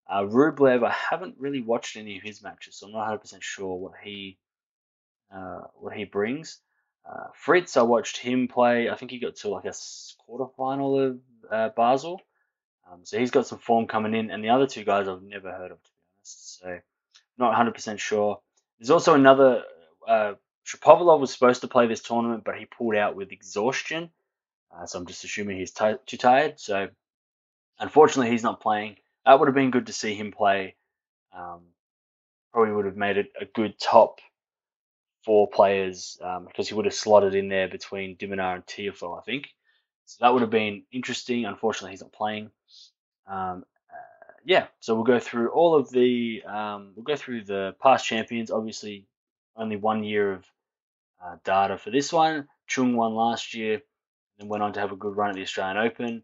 Uh, 0.09 0.23
Rublev, 0.23 0.85
I 0.85 0.91
haven't 0.91 1.37
really 1.39 1.63
watched 1.63 1.97
any 1.97 2.19
of 2.19 2.23
his 2.23 2.43
matches, 2.43 2.77
so 2.77 2.87
I'm 2.87 2.93
not 2.93 2.99
100 2.99 3.19
percent 3.19 3.43
sure 3.43 3.77
what 3.77 3.93
he 4.03 4.39
uh, 5.35 5.63
what 5.75 5.95
he 5.95 6.05
brings. 6.05 6.59
Uh, 7.09 7.29
Fritz, 7.35 7.77
I 7.77 7.83
watched 7.83 8.17
him 8.17 8.49
play. 8.49 8.89
I 8.91 8.95
think 8.95 9.11
he 9.11 9.19
got 9.19 9.37
to 9.37 9.49
like 9.49 9.65
a 9.65 9.69
quarterfinal 9.71 11.11
of 11.11 11.19
uh, 11.51 11.69
Basel. 11.75 12.21
Um, 12.91 13.01
so 13.05 13.19
he's 13.19 13.31
got 13.31 13.47
some 13.47 13.59
form 13.59 13.87
coming 13.87 14.15
in, 14.15 14.31
and 14.31 14.45
the 14.45 14.51
other 14.51 14.67
two 14.67 14.85
guys 14.85 15.09
I've 15.09 15.23
never 15.23 15.51
heard 15.51 15.73
of, 15.73 15.83
to 15.83 15.91
be 15.91 16.01
honest. 16.19 16.59
So 16.61 16.79
not 17.39 17.57
100% 17.57 17.99
sure. 17.99 18.41
There's 18.79 18.91
also 18.91 19.15
another. 19.15 19.63
Uh, 20.07 20.35
Shapovalov 20.67 21.21
was 21.21 21.33
supposed 21.33 21.63
to 21.63 21.69
play 21.69 21.87
this 21.87 22.03
tournament, 22.03 22.45
but 22.45 22.57
he 22.57 22.67
pulled 22.67 22.95
out 22.95 23.17
with 23.17 23.33
exhaustion. 23.33 24.11
Uh, 24.75 24.87
so 24.87 24.99
I'm 24.99 25.07
just 25.07 25.25
assuming 25.25 25.59
he's 25.59 25.73
t- 25.73 25.95
too 26.07 26.17
tired. 26.17 26.59
So 26.61 26.89
unfortunately, 27.79 28.31
he's 28.31 28.43
not 28.43 28.61
playing. 28.61 28.97
That 29.27 29.39
would 29.39 29.49
have 29.49 29.55
been 29.55 29.71
good 29.71 29.87
to 29.87 29.93
see 29.93 30.15
him 30.15 30.33
play. 30.33 30.77
Um, 31.37 31.61
probably 32.53 32.75
would 32.75 32.87
have 32.87 32.97
made 32.97 33.17
it 33.17 33.33
a 33.41 33.45
good 33.45 33.79
top 33.79 34.21
four 35.25 35.49
players 35.49 36.19
um, 36.23 36.45
because 36.47 36.69
he 36.69 36.75
would 36.75 36.85
have 36.85 36.95
slotted 36.95 37.35
in 37.35 37.49
there 37.49 37.69
between 37.69 38.17
de 38.17 38.27
Minaur 38.27 38.57
and 38.57 38.67
Tiafoe, 38.67 39.19
I 39.19 39.23
think. 39.23 39.49
So 40.05 40.19
that 40.21 40.33
would 40.33 40.43
have 40.43 40.51
been 40.51 40.85
interesting. 40.93 41.45
Unfortunately, 41.45 41.93
he's 41.93 42.03
not 42.03 42.13
playing. 42.13 42.51
Um, 43.27 43.65
uh, 43.91 44.33
yeah, 44.45 44.67
so 44.81 44.95
we'll 44.95 45.05
go 45.05 45.21
through 45.21 45.51
all 45.51 45.75
of 45.75 45.91
the 45.91 46.43
um, 46.45 46.93
we'll 46.97 47.05
go 47.05 47.17
through 47.17 47.45
the 47.45 47.75
past 47.81 48.07
champions. 48.07 48.51
Obviously, 48.51 49.07
only 49.57 49.77
one 49.77 50.05
year 50.05 50.33
of 50.35 50.45
uh, 51.25 51.37
data 51.45 51.79
for 51.79 51.91
this 51.91 52.13
one. 52.13 52.49
Chung 52.67 52.97
won 52.97 53.15
last 53.15 53.55
year, 53.55 53.83
and 54.39 54.49
went 54.49 54.63
on 54.63 54.73
to 54.75 54.81
have 54.81 54.93
a 54.93 54.97
good 54.97 55.17
run 55.17 55.31
at 55.31 55.37
the 55.37 55.43
Australian 55.43 55.77
Open. 55.77 56.23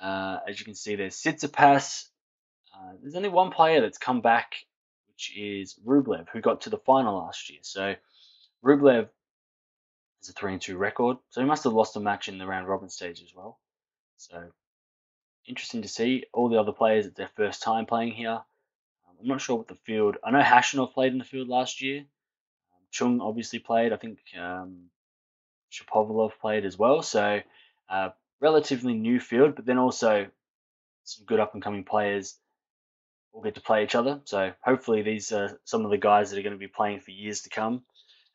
Uh, 0.00 0.38
as 0.48 0.58
you 0.58 0.64
can 0.64 0.74
see, 0.74 0.96
there's 0.96 1.16
Tsitsipas. 1.16 2.08
Uh, 2.74 2.92
there's 3.00 3.14
only 3.14 3.28
one 3.28 3.50
player 3.50 3.80
that's 3.80 3.98
come 3.98 4.20
back, 4.20 4.54
which 5.08 5.36
is 5.36 5.76
Rublev, 5.84 6.28
who 6.32 6.40
got 6.40 6.62
to 6.62 6.70
the 6.70 6.78
final 6.78 7.18
last 7.18 7.50
year. 7.50 7.60
So 7.62 7.94
Rublev 8.64 9.08
has 10.20 10.28
a 10.28 10.32
three 10.32 10.52
and 10.52 10.60
two 10.60 10.76
record, 10.76 11.18
so 11.30 11.40
he 11.40 11.46
must 11.46 11.64
have 11.64 11.72
lost 11.72 11.96
a 11.96 12.00
match 12.00 12.28
in 12.28 12.38
the 12.38 12.46
round 12.46 12.68
robin 12.68 12.88
stage 12.88 13.22
as 13.22 13.34
well. 13.34 13.58
So 14.16 14.50
interesting 15.46 15.82
to 15.82 15.88
see 15.88 16.24
all 16.32 16.48
the 16.48 16.58
other 16.58 16.72
players. 16.72 17.06
It's 17.06 17.16
their 17.16 17.30
first 17.36 17.62
time 17.62 17.86
playing 17.86 18.12
here. 18.12 18.30
Um, 18.30 19.16
I'm 19.20 19.28
not 19.28 19.40
sure 19.40 19.56
what 19.56 19.68
the 19.68 19.76
field. 19.84 20.16
I 20.24 20.30
know 20.30 20.40
Khachanov 20.42 20.94
played 20.94 21.12
in 21.12 21.18
the 21.18 21.24
field 21.24 21.48
last 21.48 21.82
year. 21.82 22.04
Chung 22.94 23.20
obviously 23.20 23.58
played. 23.58 23.92
I 23.92 23.96
think 23.96 24.20
um, 24.40 24.84
Shapovalov 25.72 26.38
played 26.40 26.64
as 26.64 26.78
well. 26.78 27.02
So 27.02 27.40
uh, 27.88 28.10
relatively 28.40 28.94
new 28.94 29.18
field, 29.18 29.56
but 29.56 29.66
then 29.66 29.78
also 29.78 30.28
some 31.02 31.26
good 31.26 31.40
up 31.40 31.54
and 31.54 31.62
coming 31.62 31.82
players 31.82 32.38
will 33.32 33.42
get 33.42 33.56
to 33.56 33.60
play 33.60 33.82
each 33.82 33.96
other. 33.96 34.20
So 34.24 34.52
hopefully 34.62 35.02
these 35.02 35.32
are 35.32 35.58
some 35.64 35.84
of 35.84 35.90
the 35.90 35.98
guys 35.98 36.30
that 36.30 36.38
are 36.38 36.42
going 36.42 36.52
to 36.52 36.58
be 36.58 36.68
playing 36.68 37.00
for 37.00 37.10
years 37.10 37.42
to 37.42 37.50
come, 37.50 37.82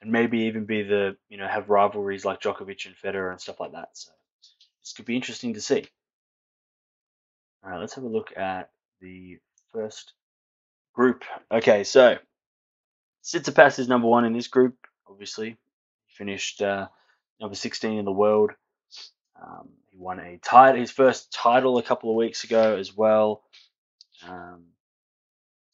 and 0.01 0.11
maybe 0.11 0.39
even 0.39 0.65
be 0.65 0.83
the 0.83 1.15
you 1.29 1.37
know 1.37 1.47
have 1.47 1.69
rivalries 1.69 2.25
like 2.25 2.41
Djokovic 2.41 2.85
and 2.85 2.95
Federer 2.95 3.31
and 3.31 3.39
stuff 3.39 3.61
like 3.61 3.71
that. 3.71 3.89
So 3.93 4.11
this 4.83 4.91
could 4.91 5.05
be 5.05 5.15
interesting 5.15 5.53
to 5.53 5.61
see. 5.61 5.85
All 7.63 7.71
right, 7.71 7.79
let's 7.79 7.95
have 7.95 8.03
a 8.03 8.09
look 8.09 8.35
at 8.35 8.71
the 8.99 9.37
first 9.71 10.13
group. 10.93 11.23
Okay, 11.49 11.85
so 11.85 12.17
Tsitsipas 13.23 13.79
is 13.79 13.87
number 13.87 14.07
one 14.07 14.25
in 14.25 14.33
this 14.33 14.47
group. 14.47 14.75
Obviously, 15.07 15.49
he 15.49 16.13
finished 16.15 16.61
uh, 16.61 16.87
number 17.39 17.55
16 17.55 17.97
in 17.97 18.05
the 18.05 18.11
world. 18.11 18.51
Um, 19.41 19.69
he 19.89 19.97
won 19.97 20.19
a 20.19 20.37
title, 20.37 20.79
his 20.79 20.91
first 20.91 21.31
title 21.31 21.77
a 21.77 21.83
couple 21.83 22.09
of 22.09 22.15
weeks 22.15 22.43
ago 22.43 22.77
as 22.77 22.95
well. 22.95 23.43
Um, 24.27 24.65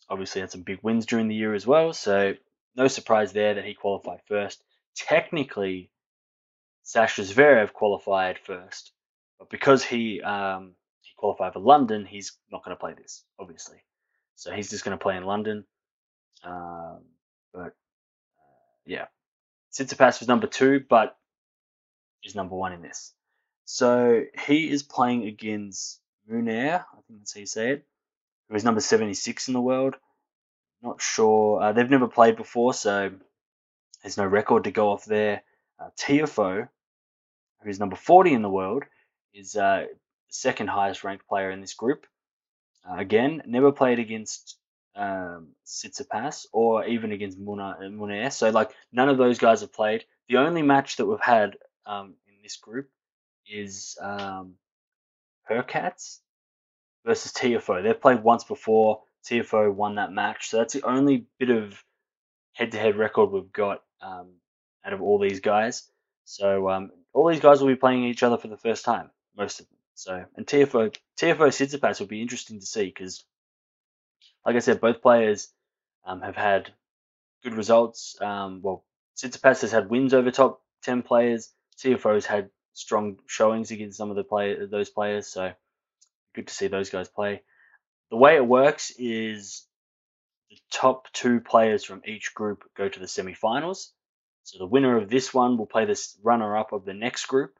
obviously, 0.09 0.41
had 0.41 0.51
some 0.51 0.61
big 0.61 0.79
wins 0.81 1.05
during 1.05 1.27
the 1.27 1.35
year 1.35 1.53
as 1.53 1.65
well, 1.65 1.93
so 1.93 2.33
no 2.75 2.87
surprise 2.87 3.33
there 3.33 3.55
that 3.55 3.65
he 3.65 3.73
qualified 3.73 4.19
first. 4.27 4.63
Technically, 4.95 5.89
Sasha 6.83 7.21
Zverev 7.21 7.73
qualified 7.73 8.37
first, 8.39 8.91
but 9.39 9.49
because 9.49 9.83
he 9.83 10.21
um, 10.21 10.73
qualify 11.17 11.51
for 11.51 11.59
London, 11.59 12.05
he's 12.05 12.37
not 12.51 12.63
going 12.63 12.75
to 12.75 12.79
play 12.79 12.93
this, 12.93 13.23
obviously. 13.39 13.77
So 14.35 14.51
he's 14.51 14.69
just 14.69 14.83
going 14.83 14.97
to 14.97 15.01
play 15.01 15.17
in 15.17 15.23
London. 15.23 15.65
Um, 16.43 16.99
but 17.55 17.67
uh, 17.67 17.69
yeah, 18.85 19.05
Tsitsipas 19.73 20.19
was 20.19 20.27
number 20.27 20.47
two, 20.47 20.83
but 20.87 21.17
is 22.23 22.35
number 22.35 22.55
one 22.55 22.73
in 22.73 22.81
this. 22.81 23.13
So 23.65 24.23
he 24.45 24.69
is 24.69 24.83
playing 24.83 25.25
against 25.25 25.99
Munar, 26.29 26.81
I 26.81 27.01
think 27.07 27.19
that's 27.19 27.33
how 27.33 27.39
you 27.39 27.45
say 27.45 27.71
it, 27.71 27.85
who 28.49 28.55
is 28.55 28.63
number 28.63 28.81
76 28.81 29.47
in 29.47 29.53
the 29.53 29.61
world. 29.61 29.95
Not 30.81 31.01
sure. 31.01 31.61
Uh, 31.61 31.71
they've 31.71 31.89
never 31.89 32.07
played 32.07 32.35
before, 32.35 32.73
so 32.73 33.11
there's 34.01 34.17
no 34.17 34.25
record 34.25 34.65
to 34.65 34.71
go 34.71 34.91
off 34.91 35.05
there. 35.05 35.43
Uh, 35.79 35.89
Tiafoe, 35.97 36.67
who's 37.63 37.79
number 37.79 37.95
40 37.95 38.33
in 38.33 38.41
the 38.41 38.49
world, 38.49 38.83
is 39.33 39.55
uh, 39.55 39.85
second 40.29 40.67
highest 40.67 41.03
ranked 41.03 41.27
player 41.27 41.51
in 41.51 41.61
this 41.61 41.73
group. 41.73 42.05
Uh, 42.87 42.95
again, 42.97 43.41
never 43.45 43.71
played 43.71 43.99
against 43.99 44.57
um, 44.95 45.49
Tsitsipas 45.65 46.47
or 46.53 46.85
even 46.85 47.11
against 47.11 47.39
Munar. 47.39 48.31
So, 48.31 48.49
like, 48.49 48.71
none 48.91 49.09
of 49.09 49.17
those 49.17 49.37
guys 49.37 49.61
have 49.61 49.73
played. 49.73 50.05
The 50.29 50.37
only 50.37 50.61
match 50.61 50.97
that 50.97 51.05
we've 51.05 51.19
had 51.19 51.57
um, 51.85 52.15
in 52.27 52.35
this 52.41 52.57
group 52.57 52.89
is 53.47 53.97
um, 54.01 54.53
Hurkacz 55.49 56.19
versus 57.05 57.31
Tiafoe. 57.33 57.83
They've 57.83 57.99
played 57.99 58.23
once 58.23 58.43
before. 58.43 59.01
Tiafoe 59.29 59.73
won 59.73 59.95
that 59.95 60.11
match. 60.11 60.49
So, 60.49 60.57
that's 60.57 60.73
the 60.73 60.83
only 60.83 61.25
bit 61.39 61.49
of 61.49 61.83
head 62.53 62.71
to 62.71 62.77
head 62.77 62.95
record 62.95 63.31
we've 63.31 63.51
got 63.51 63.81
um, 64.01 64.31
out 64.85 64.93
of 64.93 65.01
all 65.01 65.19
these 65.19 65.39
guys. 65.39 65.89
So, 66.25 66.69
um, 66.69 66.91
all 67.13 67.29
these 67.29 67.39
guys 67.39 67.61
will 67.61 67.67
be 67.67 67.75
playing 67.75 68.03
each 68.03 68.23
other 68.23 68.37
for 68.37 68.47
the 68.47 68.57
first 68.57 68.85
time, 68.85 69.09
most 69.37 69.59
of 69.59 69.67
them. 69.67 69.77
So, 69.95 70.25
and 70.35 70.45
Tiafoe, 70.45 70.95
Tiafoe 71.17 71.47
Tsitsipas 71.47 71.99
will 71.99 72.07
be 72.07 72.21
interesting 72.21 72.59
to 72.59 72.65
see 72.65 72.85
because, 72.85 73.23
like 74.45 74.55
I 74.55 74.59
said, 74.59 74.81
both 74.81 75.01
players 75.01 75.49
um, 76.05 76.21
have 76.21 76.35
had 76.35 76.71
good 77.43 77.55
results. 77.55 78.15
Um, 78.21 78.61
well, 78.61 78.83
Tsitsipas 79.17 79.61
has 79.61 79.71
had 79.71 79.89
wins 79.89 80.13
over 80.13 80.31
top 80.31 80.61
10 80.83 81.01
players. 81.01 81.51
Has 81.83 82.25
had 82.25 82.49
strong 82.73 83.19
showings 83.27 83.71
against 83.71 83.97
some 83.97 84.09
of 84.09 84.15
the 84.15 84.23
play, 84.23 84.55
those 84.65 84.89
players. 84.89 85.27
So, 85.27 85.51
good 86.33 86.47
to 86.47 86.53
see 86.53 86.67
those 86.67 86.89
guys 86.89 87.09
play. 87.09 87.41
The 88.11 88.17
way 88.17 88.35
it 88.35 88.47
works 88.47 88.93
is 88.97 89.65
the 90.49 90.57
top 90.71 91.11
two 91.11 91.41
players 91.41 91.83
from 91.83 92.01
each 92.05 92.33
group 92.33 92.63
go 92.77 92.87
to 92.87 92.99
the 92.99 93.07
semi-finals. 93.07 93.91
So 94.43 94.59
the 94.59 94.67
winner 94.67 94.95
of 94.95 95.09
this 95.09 95.33
one 95.33 95.57
will 95.57 95.65
play 95.65 95.85
this 95.85 96.15
runner-up 96.23 96.71
of 96.71 96.85
the 96.85 96.93
next 96.93 97.25
group, 97.25 97.57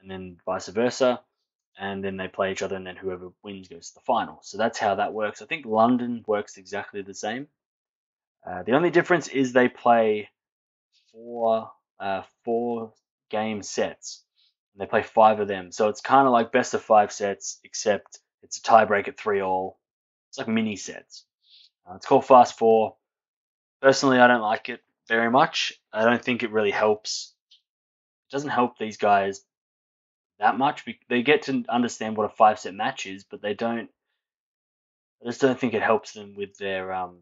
and 0.00 0.10
then 0.10 0.36
vice 0.44 0.68
versa 0.68 1.20
and 1.78 2.02
then 2.02 2.16
they 2.16 2.28
play 2.28 2.52
each 2.52 2.62
other, 2.62 2.76
and 2.76 2.86
then 2.86 2.96
whoever 2.96 3.30
wins 3.42 3.68
goes 3.68 3.88
to 3.88 3.94
the 3.94 4.00
final. 4.00 4.40
So 4.42 4.58
that's 4.58 4.78
how 4.78 4.96
that 4.96 5.12
works. 5.12 5.40
I 5.40 5.46
think 5.46 5.64
London 5.64 6.24
works 6.26 6.56
exactly 6.56 7.02
the 7.02 7.14
same. 7.14 7.46
Uh, 8.46 8.62
the 8.62 8.72
only 8.72 8.90
difference 8.90 9.28
is 9.28 9.52
they 9.52 9.68
play 9.68 10.28
four 11.12 11.70
uh, 12.00 12.22
four 12.44 12.92
game 13.30 13.62
sets. 13.62 14.24
And 14.74 14.80
they 14.80 14.90
play 14.90 15.02
five 15.02 15.40
of 15.40 15.48
them, 15.48 15.72
so 15.72 15.88
it's 15.88 16.00
kind 16.00 16.26
of 16.26 16.32
like 16.32 16.52
best 16.52 16.74
of 16.74 16.82
five 16.82 17.12
sets, 17.12 17.58
except 17.64 18.20
it's 18.42 18.58
a 18.58 18.62
tiebreak 18.62 19.08
at 19.08 19.18
three 19.18 19.40
all. 19.40 19.78
It's 20.30 20.38
like 20.38 20.48
mini 20.48 20.76
sets. 20.76 21.24
Uh, 21.88 21.94
it's 21.96 22.06
called 22.06 22.26
Fast 22.26 22.58
Four. 22.58 22.96
Personally, 23.80 24.18
I 24.18 24.26
don't 24.26 24.42
like 24.42 24.68
it 24.68 24.80
very 25.08 25.30
much. 25.30 25.72
I 25.92 26.04
don't 26.04 26.22
think 26.22 26.42
it 26.42 26.52
really 26.52 26.70
helps. 26.70 27.34
It 27.50 28.32
doesn't 28.32 28.50
help 28.50 28.78
these 28.78 28.98
guys 28.98 29.42
that 30.38 30.58
much. 30.58 30.84
They 31.08 31.22
get 31.22 31.42
to 31.42 31.64
understand 31.68 32.16
what 32.16 32.26
a 32.26 32.34
five 32.34 32.58
set 32.58 32.74
match 32.74 33.06
is, 33.06 33.24
but 33.24 33.42
they 33.42 33.54
don't. 33.54 33.90
I 35.22 35.26
just 35.26 35.40
don't 35.40 35.58
think 35.58 35.74
it 35.74 35.82
helps 35.82 36.12
them 36.12 36.34
with 36.36 36.56
their 36.58 36.92
um 36.92 37.18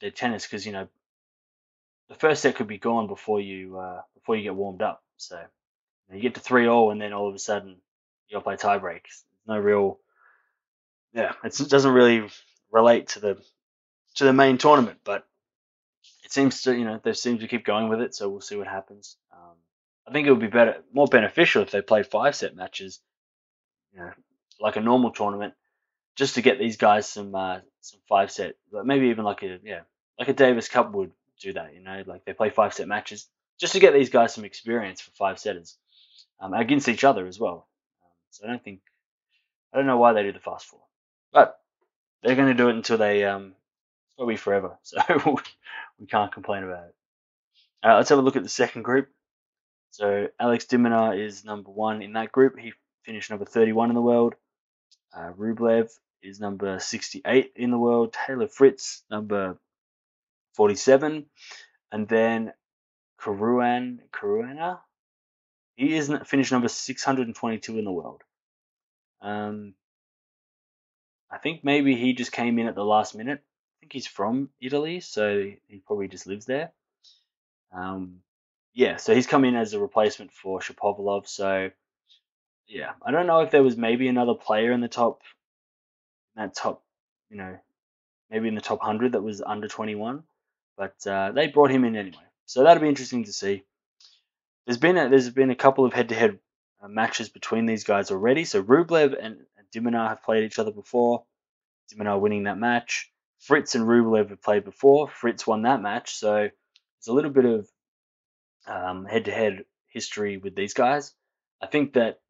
their 0.00 0.10
tennis 0.10 0.46
because 0.46 0.64
you 0.64 0.72
know 0.72 0.88
the 2.08 2.14
first 2.16 2.42
set 2.42 2.56
could 2.56 2.66
be 2.66 2.78
gone 2.78 3.06
before 3.06 3.40
you 3.40 3.78
uh, 3.78 4.02
before 4.14 4.36
you 4.36 4.42
get 4.42 4.54
warmed 4.54 4.82
up. 4.82 5.02
So 5.16 5.36
you, 5.36 5.42
know, 6.10 6.16
you 6.16 6.22
get 6.22 6.34
to 6.34 6.40
three 6.40 6.66
all, 6.66 6.90
and 6.90 7.00
then 7.00 7.12
all 7.12 7.28
of 7.28 7.34
a 7.34 7.38
sudden 7.38 7.76
you 8.28 8.34
got 8.34 8.40
to 8.40 8.44
play 8.44 8.56
tiebreak. 8.56 9.02
No 9.46 9.58
real, 9.58 9.98
yeah, 11.14 11.32
it 11.44 11.56
doesn't 11.68 11.92
really 11.92 12.28
relate 12.70 13.08
to 13.08 13.20
the 13.20 13.38
to 14.16 14.24
the 14.24 14.32
main 14.32 14.58
tournament, 14.58 14.98
but 15.04 15.26
it 16.24 16.32
seems 16.32 16.62
to 16.62 16.76
you 16.76 16.84
know 16.84 17.00
they 17.02 17.12
seem 17.12 17.38
to 17.38 17.48
keep 17.48 17.64
going 17.64 17.88
with 17.88 18.00
it. 18.00 18.14
So 18.14 18.28
we'll 18.28 18.40
see 18.40 18.56
what 18.56 18.66
happens. 18.66 19.16
Um, 19.32 19.56
I 20.10 20.12
think 20.12 20.26
it 20.26 20.30
would 20.32 20.40
be 20.40 20.48
better, 20.48 20.82
more 20.92 21.06
beneficial 21.06 21.62
if 21.62 21.70
they 21.70 21.82
played 21.82 22.04
five 22.04 22.34
set 22.34 22.56
matches, 22.56 23.00
you 23.92 24.00
know, 24.00 24.10
like 24.60 24.74
a 24.74 24.80
normal 24.80 25.12
tournament, 25.12 25.54
just 26.16 26.34
to 26.34 26.42
get 26.42 26.58
these 26.58 26.76
guys 26.76 27.08
some 27.08 27.32
uh, 27.32 27.60
some 27.80 28.00
five 28.08 28.32
set, 28.32 28.56
maybe 28.72 29.06
even 29.06 29.24
like 29.24 29.44
a 29.44 29.60
yeah, 29.62 29.82
like 30.18 30.26
a 30.26 30.32
Davis 30.32 30.68
Cup 30.68 30.90
would 30.92 31.12
do 31.40 31.52
that. 31.52 31.74
You 31.74 31.80
know, 31.80 32.02
like 32.06 32.24
they 32.24 32.32
play 32.32 32.50
five 32.50 32.74
set 32.74 32.88
matches 32.88 33.28
just 33.60 33.74
to 33.74 33.78
get 33.78 33.94
these 33.94 34.10
guys 34.10 34.34
some 34.34 34.44
experience 34.44 35.00
for 35.00 35.12
five 35.12 35.38
setters 35.38 35.78
um, 36.40 36.54
against 36.54 36.88
each 36.88 37.04
other 37.04 37.28
as 37.28 37.38
well. 37.38 37.68
Um, 38.02 38.10
so 38.30 38.44
I 38.44 38.48
don't 38.48 38.64
think 38.64 38.80
I 39.72 39.76
don't 39.76 39.86
know 39.86 39.98
why 39.98 40.12
they 40.12 40.24
do 40.24 40.32
the 40.32 40.40
fast 40.40 40.66
four, 40.66 40.80
but 41.32 41.60
they're 42.24 42.34
going 42.34 42.48
to 42.48 42.54
do 42.54 42.68
it 42.68 42.74
until 42.74 42.98
they 42.98 43.24
um, 43.24 43.54
probably 44.16 44.36
forever. 44.36 44.76
So 44.82 44.98
we 46.00 46.06
can't 46.06 46.32
complain 46.32 46.64
about 46.64 46.86
it. 46.86 46.94
Uh, 47.84 47.96
let's 47.96 48.08
have 48.08 48.18
a 48.18 48.22
look 48.22 48.36
at 48.36 48.42
the 48.42 48.48
second 48.48 48.82
group. 48.82 49.08
So 49.90 50.28
Alex 50.38 50.66
de 50.66 50.76
Minaur 50.76 51.18
is 51.18 51.44
number 51.44 51.70
one 51.70 52.02
in 52.02 52.12
that 52.14 52.32
group. 52.32 52.58
He 52.58 52.72
finished 53.04 53.30
number 53.30 53.44
31 53.44 53.90
in 53.90 53.94
the 53.94 54.02
world. 54.02 54.34
Uh, 55.12 55.32
Rublev 55.36 55.90
is 56.22 56.38
number 56.38 56.78
68 56.78 57.52
in 57.56 57.70
the 57.70 57.78
world. 57.78 58.12
Taylor 58.12 58.46
Fritz, 58.46 59.02
number 59.10 59.58
47. 60.54 61.26
And 61.90 62.08
then 62.08 62.52
Caruana, 63.20 63.98
Caruana, 64.12 64.80
he 65.76 65.96
is 65.96 66.12
finished 66.26 66.52
number 66.52 66.68
622 66.68 67.78
in 67.78 67.84
the 67.84 67.92
world. 67.92 68.22
Um, 69.22 69.74
I 71.30 71.38
think 71.38 71.64
maybe 71.64 71.96
he 71.96 72.12
just 72.12 72.32
came 72.32 72.58
in 72.58 72.66
at 72.66 72.74
the 72.74 72.84
last 72.84 73.14
minute. 73.14 73.38
I 73.40 73.74
think 73.80 73.92
he's 73.92 74.06
from 74.06 74.50
Italy, 74.60 75.00
so 75.00 75.50
he 75.68 75.78
probably 75.86 76.08
just 76.08 76.26
lives 76.26 76.46
there. 76.46 76.72
Um, 77.72 78.18
yeah, 78.72 78.96
so 78.96 79.14
he's 79.14 79.26
come 79.26 79.44
in 79.44 79.56
as 79.56 79.72
a 79.74 79.80
replacement 79.80 80.32
for 80.32 80.60
Shapovalov. 80.60 81.28
So 81.28 81.70
yeah, 82.68 82.92
I 83.04 83.10
don't 83.10 83.26
know 83.26 83.40
if 83.40 83.50
there 83.50 83.62
was 83.62 83.76
maybe 83.76 84.08
another 84.08 84.34
player 84.34 84.72
in 84.72 84.80
the 84.80 84.88
top 84.88 85.22
that 86.36 86.54
top 86.54 86.82
you 87.30 87.36
know, 87.36 87.56
maybe 88.30 88.48
in 88.48 88.54
the 88.54 88.60
top 88.60 88.80
100 88.80 89.12
that 89.12 89.22
was 89.22 89.40
under 89.40 89.68
21. 89.68 90.24
But 90.76 91.06
uh, 91.06 91.32
they 91.32 91.46
brought 91.46 91.70
him 91.70 91.84
in 91.84 91.96
anyway. 91.96 92.18
So 92.46 92.64
that'll 92.64 92.82
be 92.82 92.88
interesting 92.88 93.24
to 93.24 93.32
see. 93.32 93.62
There's 94.66 94.78
been 94.78 94.98
a, 94.98 95.08
there's 95.08 95.30
been 95.30 95.50
a 95.50 95.56
couple 95.56 95.84
of 95.84 95.92
head-to-head 95.92 96.38
uh, 96.82 96.88
matches 96.88 97.28
between 97.28 97.66
these 97.66 97.84
guys 97.84 98.10
already. 98.10 98.44
So 98.44 98.62
Rublev 98.62 99.16
and, 99.18 99.38
and 99.74 99.94
have 99.94 100.22
played 100.22 100.44
each 100.44 100.58
other 100.58 100.72
before. 100.72 101.24
De 101.88 102.18
winning 102.18 102.44
that 102.44 102.58
match. 102.58 103.10
Fritz 103.38 103.74
and 103.74 103.84
Rublev 103.84 104.30
have 104.30 104.42
played 104.42 104.64
before. 104.64 105.08
Fritz 105.08 105.46
won 105.46 105.62
that 105.62 105.80
match. 105.80 106.14
So 106.14 106.32
there's 106.34 107.08
a 107.08 107.12
little 107.12 107.30
bit 107.30 107.44
of 107.44 107.68
um, 108.66 109.04
head-to-head 109.04 109.64
history 109.88 110.36
with 110.36 110.54
these 110.54 110.74
guys. 110.74 111.14
I 111.60 111.66
think 111.66 111.94
that 111.94 112.20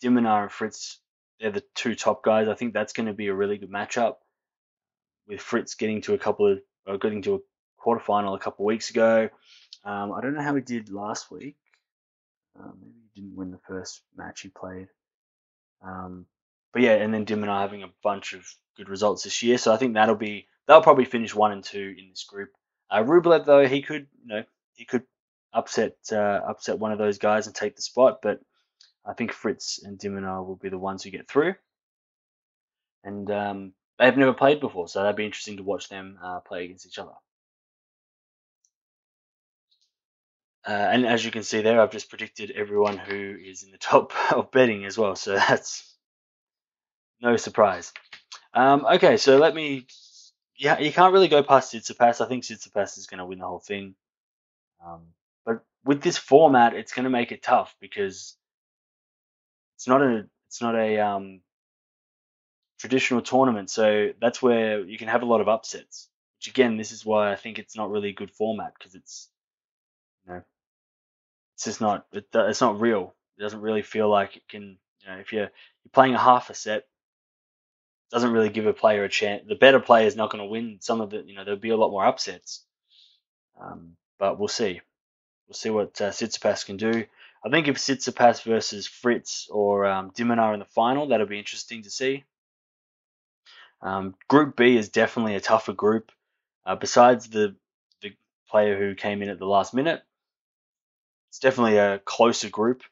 De 0.00 0.08
Minaur 0.08 0.42
and 0.42 0.52
Fritz, 0.52 0.98
they're 1.40 1.50
the 1.50 1.64
two 1.74 1.94
top 1.94 2.22
guys. 2.22 2.48
I 2.48 2.54
think 2.54 2.72
that's 2.72 2.92
going 2.92 3.06
to 3.06 3.12
be 3.12 3.28
a 3.28 3.34
really 3.34 3.58
good 3.58 3.70
matchup. 3.70 4.16
With 5.28 5.40
Fritz 5.40 5.74
getting 5.74 6.02
to 6.02 6.14
a 6.14 6.18
couple 6.18 6.52
of, 6.52 6.58
or 6.86 6.98
getting 6.98 7.22
to 7.22 7.34
a 7.34 7.38
quarterfinal 7.84 8.36
a 8.36 8.38
couple 8.38 8.64
of 8.64 8.68
weeks 8.68 8.90
ago. 8.90 9.28
Um, 9.84 10.12
I 10.12 10.20
don't 10.20 10.34
know 10.34 10.42
how 10.42 10.54
he 10.54 10.60
did 10.60 10.92
last 10.92 11.30
week. 11.30 11.56
Uh, 12.58 12.70
maybe 12.80 12.94
he 13.12 13.20
didn't 13.20 13.36
win 13.36 13.50
the 13.50 13.58
first 13.66 14.02
match 14.16 14.40
he 14.42 14.48
played. 14.48 14.88
Um, 15.84 16.26
but 16.72 16.82
yeah, 16.82 16.92
and 16.92 17.12
then 17.12 17.24
De 17.24 17.34
Minaur 17.34 17.60
having 17.60 17.82
a 17.82 17.90
bunch 18.02 18.32
of 18.32 18.46
good 18.76 18.88
results 18.88 19.24
this 19.24 19.42
year. 19.42 19.58
So 19.58 19.72
I 19.72 19.76
think 19.76 19.94
that'll 19.94 20.14
be 20.14 20.46
they'll 20.66 20.82
probably 20.82 21.04
finish 21.04 21.34
one 21.34 21.52
and 21.52 21.64
two 21.64 21.94
in 21.98 22.08
this 22.10 22.24
group. 22.24 22.50
Uh, 22.90 23.02
Rublev 23.02 23.44
though 23.44 23.66
he 23.66 23.82
could 23.82 24.06
you 24.22 24.28
know 24.28 24.44
he 24.74 24.84
could 24.84 25.04
upset 25.56 25.96
uh, 26.12 26.40
upset 26.48 26.78
one 26.78 26.92
of 26.92 26.98
those 26.98 27.18
guys 27.18 27.46
and 27.46 27.56
take 27.56 27.74
the 27.74 27.82
spot, 27.82 28.18
but 28.22 28.40
I 29.04 29.14
think 29.14 29.32
Fritz 29.32 29.82
and 29.82 29.98
De 29.98 30.08
Minaur 30.08 30.46
will 30.46 30.56
be 30.56 30.68
the 30.68 30.78
ones 30.78 31.02
who 31.02 31.10
get 31.10 31.28
through. 31.28 31.54
And 33.02 33.30
um, 33.30 33.72
they've 33.98 34.16
never 34.16 34.34
played 34.34 34.60
before, 34.60 34.88
so 34.88 35.00
that'd 35.00 35.16
be 35.16 35.24
interesting 35.24 35.56
to 35.56 35.62
watch 35.62 35.88
them 35.88 36.18
uh, 36.22 36.40
play 36.40 36.64
against 36.64 36.86
each 36.86 36.98
other. 36.98 37.12
Uh, 40.66 40.72
and 40.72 41.06
as 41.06 41.24
you 41.24 41.30
can 41.30 41.44
see 41.44 41.62
there, 41.62 41.80
I've 41.80 41.92
just 41.92 42.10
predicted 42.10 42.50
everyone 42.50 42.98
who 42.98 43.36
is 43.42 43.62
in 43.62 43.70
the 43.70 43.78
top 43.92 44.12
of 44.32 44.50
betting 44.50 44.84
as 44.84 44.98
well, 44.98 45.16
so 45.16 45.34
that's 45.34 45.94
no 47.20 47.36
surprise. 47.36 47.92
Um, 48.52 48.84
okay, 48.94 49.16
so 49.16 49.38
let 49.38 49.54
me. 49.54 49.86
Yeah, 50.58 50.78
you 50.78 50.90
can't 50.90 51.12
really 51.12 51.28
go 51.28 51.42
past 51.42 51.72
Tsitsipas. 51.72 52.24
I 52.24 52.28
think 52.28 52.42
Tsitsipas 52.42 52.96
is 52.96 53.06
going 53.06 53.18
to 53.18 53.26
win 53.26 53.38
the 53.38 53.46
whole 53.46 53.60
thing. 53.60 53.94
Um, 54.84 55.02
with 55.86 56.02
this 56.02 56.18
format, 56.18 56.74
it's 56.74 56.92
going 56.92 57.04
to 57.04 57.10
make 57.10 57.32
it 57.32 57.42
tough 57.42 57.74
because 57.80 58.36
it's 59.76 59.86
not 59.86 60.02
a 60.02 60.26
it's 60.48 60.60
not 60.60 60.74
a 60.74 60.98
um, 60.98 61.40
traditional 62.78 63.22
tournament, 63.22 63.70
so 63.70 64.10
that's 64.20 64.42
where 64.42 64.80
you 64.80 64.98
can 64.98 65.08
have 65.08 65.22
a 65.22 65.26
lot 65.26 65.40
of 65.40 65.48
upsets. 65.48 66.08
Which 66.38 66.48
again, 66.48 66.76
this 66.76 66.92
is 66.92 67.06
why 67.06 67.32
I 67.32 67.36
think 67.36 67.58
it's 67.58 67.76
not 67.76 67.90
really 67.90 68.10
a 68.10 68.14
good 68.14 68.32
format 68.32 68.74
because 68.78 68.94
it's 68.94 69.30
you 70.26 70.34
know 70.34 70.42
it's 71.54 71.64
just 71.64 71.80
not 71.80 72.06
it, 72.12 72.26
it's 72.34 72.60
not 72.60 72.80
real. 72.80 73.14
It 73.38 73.42
doesn't 73.42 73.60
really 73.60 73.82
feel 73.82 74.08
like 74.08 74.36
it 74.36 74.48
can. 74.48 74.78
You 75.02 75.08
know, 75.08 75.18
if 75.18 75.32
you're 75.32 75.42
you're 75.42 75.92
playing 75.92 76.14
a 76.14 76.18
half 76.18 76.50
a 76.50 76.54
set, 76.54 76.84
doesn't 78.10 78.32
really 78.32 78.50
give 78.50 78.66
a 78.66 78.72
player 78.72 79.04
a 79.04 79.08
chance. 79.08 79.44
The 79.46 79.54
better 79.54 79.80
player 79.80 80.06
is 80.06 80.16
not 80.16 80.30
going 80.30 80.42
to 80.42 80.50
win. 80.50 80.78
Some 80.80 81.00
of 81.00 81.10
the 81.10 81.22
you 81.24 81.36
know 81.36 81.44
there'll 81.44 81.60
be 81.60 81.70
a 81.70 81.76
lot 81.76 81.90
more 81.90 82.04
upsets. 82.04 82.64
Um, 83.60 83.96
but 84.18 84.38
we'll 84.38 84.48
see. 84.48 84.80
We'll 85.48 85.54
see 85.54 85.70
what 85.70 86.00
uh, 86.00 86.10
Tsitsipas 86.10 86.66
can 86.66 86.76
do. 86.76 87.04
I 87.44 87.50
think 87.50 87.68
if 87.68 87.76
Tsitsipas 87.76 88.42
versus 88.42 88.86
Fritz 88.86 89.48
or 89.50 89.86
um, 89.86 90.12
in 90.18 90.28
the 90.28 90.66
final, 90.74 91.08
that'll 91.08 91.26
be 91.26 91.38
interesting 91.38 91.82
to 91.82 91.90
see. 91.90 92.24
Um, 93.82 94.14
group 94.28 94.56
B 94.56 94.76
is 94.76 94.88
definitely 94.88 95.36
a 95.36 95.40
tougher 95.40 95.72
group. 95.72 96.10
Uh, 96.64 96.74
besides 96.74 97.28
the 97.28 97.54
the 98.02 98.16
player 98.48 98.76
who 98.76 98.94
came 98.94 99.22
in 99.22 99.28
at 99.28 99.38
the 99.38 99.46
last 99.46 99.74
minute, 99.74 100.02
it's 101.30 101.38
definitely 101.38 101.78
a 101.78 102.00
closer 102.00 102.48
group. 102.48 102.82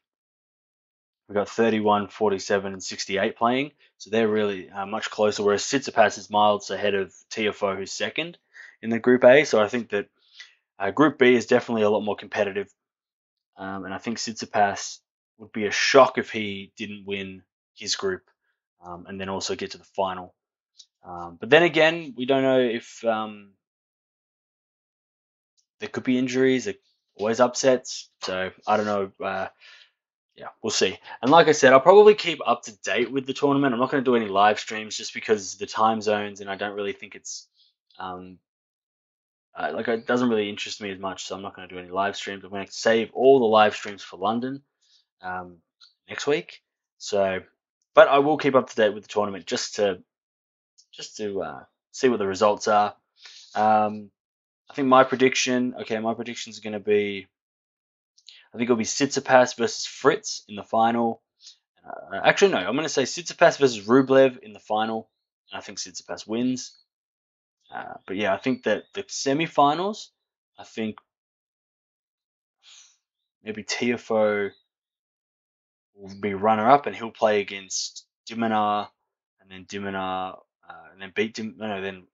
We've 1.29 1.35
got 1.35 1.49
31, 1.49 2.09
47, 2.09 2.75
and 2.75 2.83
68 2.83 3.37
playing, 3.37 3.73
so 3.97 4.11
they're 4.11 4.29
really 4.29 4.71
uh, 4.71 4.85
much 4.85 5.11
closer. 5.11 5.43
Whereas 5.43 5.62
Tsitsipas 5.62 6.19
is 6.19 6.31
miles 6.31 6.71
ahead 6.71 6.95
of 6.95 7.12
Tiafoe, 7.31 7.77
who's 7.77 7.93
second 7.93 8.38
in 8.83 8.90
the 8.90 8.99
Group 8.99 9.25
A. 9.25 9.45
So 9.45 9.61
I 9.61 9.69
think 9.69 9.88
that 9.88 10.09
uh, 10.78 10.90
Group 10.90 11.18
B 11.18 11.34
is 11.34 11.46
definitely 11.46 11.82
a 11.82 11.90
lot 11.90 12.02
more 12.02 12.16
competitive, 12.16 12.68
um, 13.56 13.84
and 13.84 13.94
I 13.94 13.98
think 13.98 14.18
Tsitsipas 14.18 14.98
would 15.38 15.52
be 15.52 15.66
a 15.66 15.70
shock 15.70 16.18
if 16.18 16.30
he 16.30 16.72
didn't 16.76 17.06
win 17.06 17.42
his 17.74 17.96
group 17.96 18.22
um, 18.84 19.06
and 19.08 19.20
then 19.20 19.28
also 19.28 19.56
get 19.56 19.72
to 19.72 19.78
the 19.78 19.84
final. 19.84 20.34
Um, 21.04 21.37
but 21.40 21.50
then 21.50 21.62
again, 21.62 22.14
we 22.16 22.24
don't 22.24 22.42
know 22.42 22.60
if 22.60 23.04
um, 23.04 23.50
there 25.80 25.88
could 25.88 26.04
be 26.04 26.18
injuries. 26.18 26.64
There 26.64 26.74
always 27.16 27.40
upsets. 27.40 28.10
So 28.22 28.50
I 28.66 28.76
don't 28.76 28.87
know. 28.87 29.12
Uh, 29.24 29.48
yeah, 30.37 30.48
we'll 30.62 30.70
see. 30.70 30.98
And 31.22 31.30
like 31.30 31.48
I 31.48 31.52
said, 31.52 31.72
I'll 31.72 31.80
probably 31.80 32.14
keep 32.14 32.40
up 32.44 32.62
to 32.64 32.76
date 32.78 33.10
with 33.10 33.26
the 33.26 33.34
tournament. 33.34 33.72
I'm 33.72 33.80
not 33.80 33.90
going 33.90 34.02
to 34.02 34.10
do 34.10 34.16
any 34.16 34.28
live 34.28 34.58
streams 34.58 34.96
just 34.96 35.14
because 35.14 35.56
the 35.56 35.66
time 35.66 36.00
zones, 36.00 36.40
and 36.40 36.50
I 36.50 36.56
don't 36.56 36.74
really 36.74 36.92
think 36.92 37.14
it's 37.14 37.46
um, 37.98 38.38
uh, 39.57 39.71
like 39.75 39.88
it 39.88 40.07
doesn't 40.07 40.29
really 40.29 40.49
interest 40.49 40.81
me 40.81 40.90
as 40.90 40.99
much. 40.99 41.25
So 41.25 41.35
I'm 41.35 41.43
not 41.43 41.55
going 41.55 41.69
to 41.69 41.75
do 41.75 41.81
any 41.81 41.90
live 41.90 42.17
streams. 42.17 42.45
I'm 42.45 42.51
going 42.51 42.67
to 42.67 42.73
save 42.73 43.11
all 43.12 43.38
the 43.38 43.45
live 43.45 43.75
streams 43.75 44.03
for 44.03 44.17
London 44.17 44.62
um, 45.23 45.59
next 46.09 46.27
week. 46.27 46.62
So, 46.99 47.40
but 47.95 48.09
I 48.09 48.19
will 48.19 48.37
keep 48.37 48.55
up 48.55 48.71
to 48.71 48.77
date 48.77 48.95
with 48.95 49.05
the 49.05 49.09
tournament 49.09 49.47
just 49.47 49.77
to 49.77 50.03
just 50.93 51.17
to 51.19 51.43
uh, 51.43 51.64
see 51.93 52.09
what 52.09 52.19
the 52.19 52.27
results 52.27 52.69
are. 52.69 52.95
Um, 53.55 54.11
I 54.71 54.75
think 54.75 54.88
my 54.88 55.05
prediction. 55.05 55.75
Okay, 55.83 55.99
my 55.99 56.14
prediction 56.14 56.51
is 56.51 56.61
going 56.61 56.73
to 56.73 56.81
be. 56.81 57.27
I 58.53 58.57
think 58.57 58.69
it'll 58.69 58.77
be 58.77 58.85
Tsitsipas 58.85 59.57
versus 59.57 59.85
Fritz 59.85 60.45
in 60.49 60.57
the 60.57 60.62
final. 60.62 61.23
Uh, 61.85 62.21
actually, 62.25 62.53
no. 62.53 62.59
I'm 62.59 62.75
going 62.75 62.85
to 62.85 62.88
say 62.88 63.03
Tsitsipas 63.03 63.59
versus 63.59 63.87
Rublev 63.87 64.38
in 64.38 64.53
the 64.53 64.61
final. 64.61 65.11
I 65.53 65.61
think 65.61 65.79
Tsitsipas 65.79 66.27
wins. 66.27 66.77
Uh, 67.72 67.94
but 68.07 68.16
yeah, 68.16 68.33
I 68.35 68.38
think 68.38 68.64
that 68.64 68.85
the 68.94 69.05
semi-finals. 69.07 70.11
I 70.59 70.64
think 70.64 70.98
maybe 73.42 73.64
Tiafoe 73.64 74.50
will 75.94 76.14
be 76.20 76.35
runner-up, 76.35 76.87
and 76.87 76.94
he'll 76.94 77.11
play 77.11 77.40
against 77.40 78.07
De 78.27 78.37
Minaur, 78.37 78.88
and 79.40 79.50
then 79.50 79.66
De 79.68 79.79
Minaur, 79.79 80.38
uh, 80.68 80.72
and 80.92 81.03
then 81.03 81.12
beat 81.14 81.35
Dim. 81.35 81.57
No, 81.59 81.81
then 81.81 82.07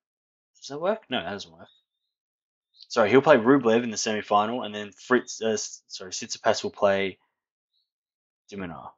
does 0.56 0.68
that 0.68 0.80
work? 0.80 1.02
No, 1.10 1.22
that 1.22 1.30
doesn't 1.30 1.52
work. 1.52 1.68
Sorry, 2.88 3.10
he'll 3.10 3.22
play 3.22 3.36
Rublev 3.36 3.84
in 3.84 3.90
the 3.90 3.96
semi-final, 3.96 4.62
and 4.62 4.74
then 4.74 4.90
Fritz. 4.92 5.40
Uh, 5.40 5.56
sorry, 5.86 6.10
Tsitsipas 6.10 6.62
will 6.62 6.70
play 6.70 7.18
De 8.48 8.56
Minaur. 8.56 8.90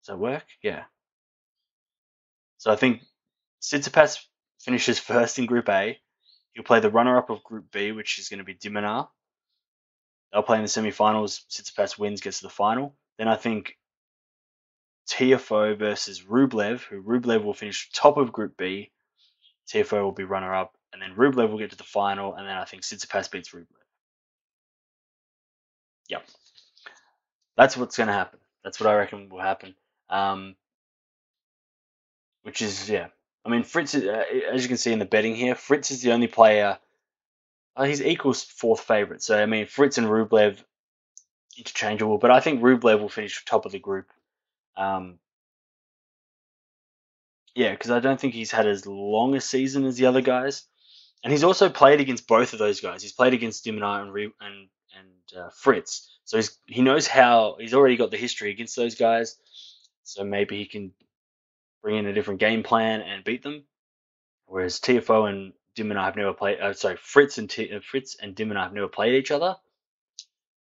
Does 0.00 0.06
that 0.06 0.18
work? 0.18 0.44
Yeah. 0.62 0.84
So 2.58 2.72
I 2.72 2.76
think 2.76 3.02
Tsitsipas 3.60 4.18
finishes 4.60 4.98
first 4.98 5.38
in 5.38 5.46
Group 5.46 5.68
A. 5.68 5.98
He'll 6.52 6.64
play 6.64 6.80
the 6.80 6.90
runner-up 6.90 7.30
of 7.30 7.42
Group 7.44 7.70
B, 7.72 7.92
which 7.92 8.18
is 8.18 8.28
going 8.28 8.38
to 8.38 8.44
be 8.44 8.54
De 8.54 8.70
Minaur. 8.70 9.08
They'll 10.32 10.42
play 10.42 10.56
in 10.56 10.62
the 10.62 10.68
semi-finals. 10.68 11.44
Tsitsipas 11.50 11.98
wins, 11.98 12.20
gets 12.20 12.38
to 12.38 12.46
the 12.46 12.50
final. 12.50 12.96
Then 13.18 13.28
I 13.28 13.36
think 13.36 13.76
Tiafoe 15.08 15.78
versus 15.78 16.22
Rublev, 16.22 16.80
who 16.80 17.02
Rublev 17.02 17.44
will 17.44 17.54
finish 17.54 17.90
top 17.92 18.16
of 18.16 18.32
Group 18.32 18.56
B. 18.56 18.90
Tiafoe 19.68 20.02
will 20.02 20.12
be 20.12 20.24
runner-up 20.24 20.74
and 20.92 21.02
then 21.02 21.14
Rublev 21.14 21.50
will 21.50 21.58
get 21.58 21.70
to 21.70 21.76
the 21.76 21.84
final, 21.84 22.34
and 22.34 22.46
then 22.46 22.56
I 22.56 22.64
think 22.64 22.82
Tsitsipas 22.82 23.30
beats 23.30 23.50
Rublev. 23.50 23.66
Yep. 26.08 26.24
That's 27.56 27.76
what's 27.76 27.96
going 27.96 28.06
to 28.06 28.14
happen. 28.14 28.40
That's 28.64 28.80
what 28.80 28.88
I 28.88 28.94
reckon 28.94 29.28
will 29.28 29.40
happen. 29.40 29.74
Um, 30.08 30.56
which 32.42 32.62
is, 32.62 32.88
yeah. 32.88 33.08
I 33.48 33.50
mean, 33.50 33.64
Fritz, 33.64 33.94
is, 33.94 34.04
uh, 34.04 34.24
as 34.52 34.62
you 34.62 34.68
can 34.68 34.76
see 34.76 34.92
in 34.92 34.98
the 34.98 35.04
betting 35.04 35.34
here, 35.34 35.54
Fritz 35.54 35.90
is 35.90 36.02
the 36.02 36.12
only 36.12 36.26
player. 36.26 36.78
Uh, 37.76 37.84
he's 37.84 38.02
equals 38.02 38.42
fourth 38.42 38.80
favorite. 38.80 39.22
So, 39.22 39.40
I 39.40 39.46
mean, 39.46 39.66
Fritz 39.66 39.98
and 39.98 40.06
Rublev 40.06 40.62
interchangeable, 41.56 42.18
but 42.18 42.30
I 42.30 42.40
think 42.40 42.62
Rublev 42.62 43.00
will 43.00 43.08
finish 43.08 43.44
top 43.44 43.66
of 43.66 43.72
the 43.72 43.78
group. 43.78 44.06
Um, 44.76 45.18
yeah, 47.54 47.70
because 47.70 47.90
I 47.90 48.00
don't 48.00 48.20
think 48.20 48.34
he's 48.34 48.52
had 48.52 48.66
as 48.66 48.86
long 48.86 49.34
a 49.34 49.40
season 49.40 49.84
as 49.84 49.96
the 49.96 50.06
other 50.06 50.20
guys 50.20 50.66
and 51.22 51.32
he's 51.32 51.44
also 51.44 51.68
played 51.68 52.00
against 52.00 52.26
both 52.26 52.52
of 52.52 52.58
those 52.58 52.80
guys. 52.80 53.02
He's 53.02 53.12
played 53.12 53.34
against 53.34 53.64
De 53.64 53.70
and 53.70 53.80
and 53.80 54.68
and 54.96 55.36
uh, 55.36 55.50
Fritz, 55.50 56.18
so 56.24 56.40
he 56.66 56.82
knows 56.82 57.06
how. 57.06 57.56
He's 57.58 57.74
already 57.74 57.96
got 57.96 58.10
the 58.10 58.16
history 58.16 58.50
against 58.50 58.76
those 58.76 58.94
guys, 58.94 59.36
so 60.04 60.24
maybe 60.24 60.56
he 60.56 60.66
can 60.66 60.92
bring 61.82 61.96
in 61.96 62.06
a 62.06 62.12
different 62.12 62.40
game 62.40 62.62
plan 62.62 63.00
and 63.00 63.24
beat 63.24 63.42
them. 63.42 63.64
Whereas 64.46 64.80
Tiafoe 64.80 65.28
and 65.28 65.52
De 65.74 65.84
Minaur 65.84 66.04
have 66.04 66.16
never 66.16 66.32
played. 66.32 66.60
Uh, 66.60 66.72
sorry, 66.72 66.96
Fritz 66.96 67.38
and 67.38 67.48
T- 67.48 67.74
uh, 67.74 67.80
Fritz 67.80 68.16
and 68.20 68.34
De 68.34 68.44
Minaur 68.44 68.64
have 68.64 68.72
never 68.72 68.88
played 68.88 69.14
each 69.14 69.30
other. 69.30 69.56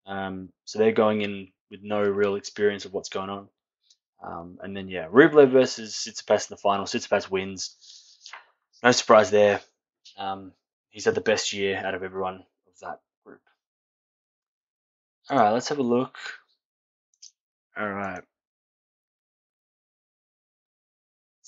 Um, 0.06 0.50
so 0.64 0.78
they're 0.78 0.92
going 0.92 1.22
in 1.22 1.48
with 1.70 1.80
no 1.82 2.02
real 2.02 2.34
experience 2.34 2.84
of 2.84 2.92
what's 2.92 3.08
going 3.08 3.30
on. 3.30 3.48
Um, 4.22 4.58
and 4.62 4.76
then 4.76 4.88
yeah, 4.88 5.08
Rublev 5.08 5.52
versus 5.52 5.94
Tsitsipas 5.94 6.50
in 6.50 6.54
the 6.54 6.60
final. 6.60 6.84
Tsitsipas 6.84 7.30
wins. 7.30 7.76
No 8.82 8.92
surprise 8.92 9.30
there. 9.30 9.60
Um, 10.18 10.52
he's 10.90 11.04
had 11.04 11.14
the 11.14 11.20
best 11.20 11.52
year 11.52 11.76
out 11.76 11.94
of 11.94 12.02
everyone 12.02 12.44
of 12.66 12.78
that 12.82 13.00
group. 13.24 13.40
All 15.30 15.38
right, 15.38 15.52
let's 15.52 15.68
have 15.68 15.78
a 15.78 15.82
look. 15.82 16.18
All 17.76 17.88
right. 17.88 18.22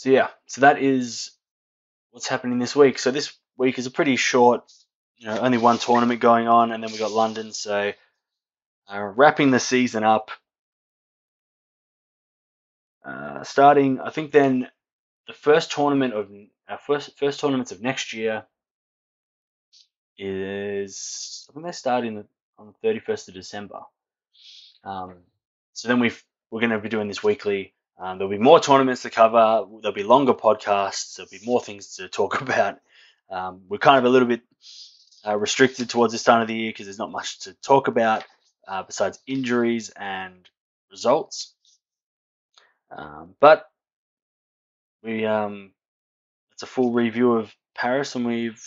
So 0.03 0.11
yeah, 0.11 0.31
so 0.47 0.62
that 0.62 0.83
is 0.83 1.31
what's 2.11 2.27
happening 2.27 2.59
this 2.59 2.75
week. 2.75 2.99
So 2.99 3.12
this 3.12 3.33
week 3.57 3.79
is 3.79 3.87
a 3.87 3.91
pretty 3.93 4.17
short, 4.17 4.65
you 5.17 5.29
know, 5.29 5.38
only 5.38 5.59
one 5.59 5.79
tournament 5.79 6.21
going 6.21 6.49
on, 6.49 6.73
and 6.73 6.83
then 6.83 6.91
we 6.91 6.99
got 6.99 7.12
London. 7.12 7.53
So 7.53 7.93
uh, 8.93 9.01
wrapping 9.01 9.53
the 9.53 9.61
season 9.61 10.03
up. 10.03 10.33
Uh, 13.05 13.45
starting, 13.45 14.01
I 14.01 14.11
think 14.11 14.33
then 14.33 14.67
the 15.29 15.35
first 15.35 15.71
tournament 15.71 16.15
of 16.15 16.29
our 16.69 16.79
first 16.79 17.17
first 17.17 17.38
tournaments 17.38 17.71
of 17.71 17.81
next 17.81 18.12
year 18.12 18.45
is 20.19 21.47
I 21.49 21.53
think 21.53 21.65
they 21.65 21.71
start 21.71 22.05
in 22.05 22.17
the, 22.17 22.27
on 22.59 22.67
the 22.67 22.75
thirty 22.83 22.99
first 22.99 23.29
of 23.29 23.35
December. 23.35 23.79
Um, 24.83 25.19
so 25.75 25.87
then 25.87 26.01
we've 26.01 26.21
we're 26.51 26.59
going 26.59 26.71
to 26.71 26.81
be 26.81 26.88
doing 26.88 27.07
this 27.07 27.23
weekly. 27.23 27.73
Um, 27.99 28.19
there'll 28.19 28.31
be 28.31 28.39
more 28.39 28.61
tournaments 28.61 29.03
to 29.03 29.11
cover. 29.11 29.67
There'll 29.81 29.95
be 29.95 30.03
longer 30.03 30.35
podcasts. 30.35 31.17
There'll 31.17 31.31
be 31.31 31.45
more 31.45 31.61
things 31.61 31.97
to 31.97 32.09
talk 32.09 32.41
about. 32.41 32.79
Um, 33.31 33.63
we're 33.69 33.79
kind 33.79 33.99
of 33.99 34.05
a 34.05 34.09
little 34.09 34.29
bit 34.29 34.43
uh, 35.27 35.37
restricted 35.37 35.89
towards 35.89 36.13
this 36.13 36.25
time 36.25 36.43
of 36.43 36.49
the 36.49 36.55
year 36.55 36.71
because 36.71 36.87
there's 36.87 36.99
not 36.99 37.11
much 37.11 37.41
to 37.41 37.55
talk 37.55 37.89
about 37.89 38.25
uh, 38.67 38.83
besides 38.83 39.19
injuries 39.27 39.91
and 39.91 40.49
results. 40.91 41.55
Um, 42.91 43.35
but 43.41 43.71
we 45.03 45.25
um, 45.25 45.73
it's 46.53 46.63
a 46.63 46.67
full 46.67 46.93
review 46.93 47.33
of 47.33 47.55
Paris, 47.75 48.15
and 48.15 48.27
we've 48.27 48.63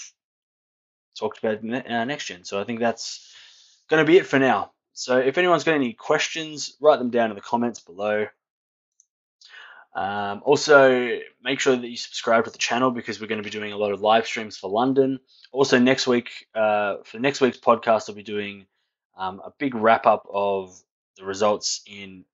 talked 1.18 1.38
about 1.40 1.64
ne- 1.64 1.84
uh, 1.84 2.06
next 2.06 2.26
gen. 2.26 2.44
So 2.44 2.60
I 2.60 2.64
think 2.64 2.80
that's 2.80 3.34
going 3.90 4.04
to 4.04 4.10
be 4.10 4.18
it 4.18 4.26
for 4.26 4.40
now. 4.40 4.72
So 4.94 5.18
if 5.18 5.38
anyone's 5.38 5.64
got 5.64 5.76
any 5.76 5.94
questions, 5.94 6.76
write 6.80 7.00
them 7.00 7.10
down 7.10 7.30
in 7.30 7.36
the 7.36 7.42
comments 7.42 7.80
below. 7.80 8.28
Um, 9.95 10.41
also, 10.43 11.19
make 11.41 11.62
sure 11.62 11.75
that 11.75 11.88
you 11.88 11.95
subscribe 11.95 12.43
to 12.43 12.51
the 12.51 12.58
channel 12.58 12.91
because 12.91 13.21
we're 13.21 13.27
going 13.27 13.41
to 13.41 13.49
be 13.49 13.49
doing 13.49 13.71
a 13.71 13.77
lot 13.77 13.93
of 13.93 14.01
live 14.01 14.27
streams 14.27 14.58
for 14.58 14.69
London. 14.69 15.19
Also, 15.53 15.79
next 15.79 16.05
week, 16.05 16.47
uh, 16.53 16.97
for 17.05 17.17
next 17.17 17.39
week's 17.39 17.58
podcast, 17.58 18.10
I'll 18.10 18.15
be 18.15 18.23
doing 18.23 18.65
um, 19.17 19.41
a 19.43 19.53
big 19.58 19.73
wrap 19.73 20.05
up 20.05 20.27
of 20.31 20.77
the 21.17 21.23
results 21.23 21.81
in 21.88 22.25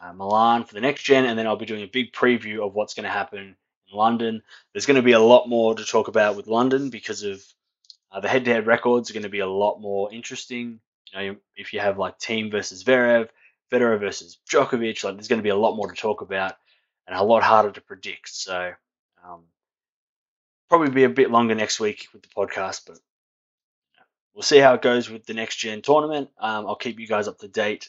uh, 0.00 0.12
Milan 0.12 0.64
for 0.64 0.74
the 0.74 0.80
next 0.80 1.02
gen, 1.02 1.24
and 1.24 1.36
then 1.36 1.48
I'll 1.48 1.56
be 1.56 1.66
doing 1.66 1.82
a 1.82 1.88
big 1.88 2.12
preview 2.12 2.64
of 2.64 2.74
what's 2.74 2.94
going 2.94 3.04
to 3.04 3.10
happen 3.10 3.56
in 3.90 3.96
London. 3.96 4.42
There's 4.72 4.86
going 4.86 4.94
to 4.94 5.02
be 5.02 5.12
a 5.12 5.18
lot 5.18 5.48
more 5.48 5.74
to 5.74 5.84
talk 5.84 6.06
about 6.06 6.36
with 6.36 6.46
London 6.46 6.90
because 6.90 7.24
of 7.24 7.42
uh, 8.12 8.20
the 8.20 8.28
head-to-head 8.28 8.68
records 8.68 9.10
are 9.10 9.14
going 9.14 9.24
to 9.24 9.28
be 9.28 9.40
a 9.40 9.48
lot 9.48 9.80
more 9.80 10.12
interesting. 10.12 10.78
You 11.12 11.18
know, 11.18 11.36
if 11.56 11.72
you 11.72 11.80
have 11.80 11.98
like 11.98 12.20
Thiem 12.20 12.52
versus 12.52 12.84
Zverev, 12.84 13.28
Federer 13.72 13.98
versus 13.98 14.38
Djokovic, 14.48 15.02
like 15.02 15.14
there's 15.14 15.28
going 15.28 15.40
to 15.40 15.44
be 15.44 15.48
a 15.48 15.56
lot 15.56 15.74
more 15.74 15.88
to 15.88 16.00
talk 16.00 16.20
about 16.20 16.54
and 17.06 17.16
a 17.16 17.22
lot 17.22 17.42
harder 17.42 17.72
to 17.72 17.80
predict. 17.80 18.28
So 18.28 18.72
um, 19.26 19.42
probably 20.68 20.90
be 20.90 21.04
a 21.04 21.08
bit 21.08 21.30
longer 21.30 21.54
next 21.54 21.80
week 21.80 22.06
with 22.12 22.22
the 22.22 22.28
podcast, 22.28 22.82
but 22.86 22.98
we'll 24.34 24.42
see 24.42 24.58
how 24.58 24.74
it 24.74 24.82
goes 24.82 25.10
with 25.10 25.26
the 25.26 25.34
next 25.34 25.56
gen 25.56 25.82
tournament. 25.82 26.30
Um, 26.38 26.66
I'll 26.66 26.76
keep 26.76 27.00
you 27.00 27.06
guys 27.06 27.28
up 27.28 27.38
to 27.38 27.48
date 27.48 27.88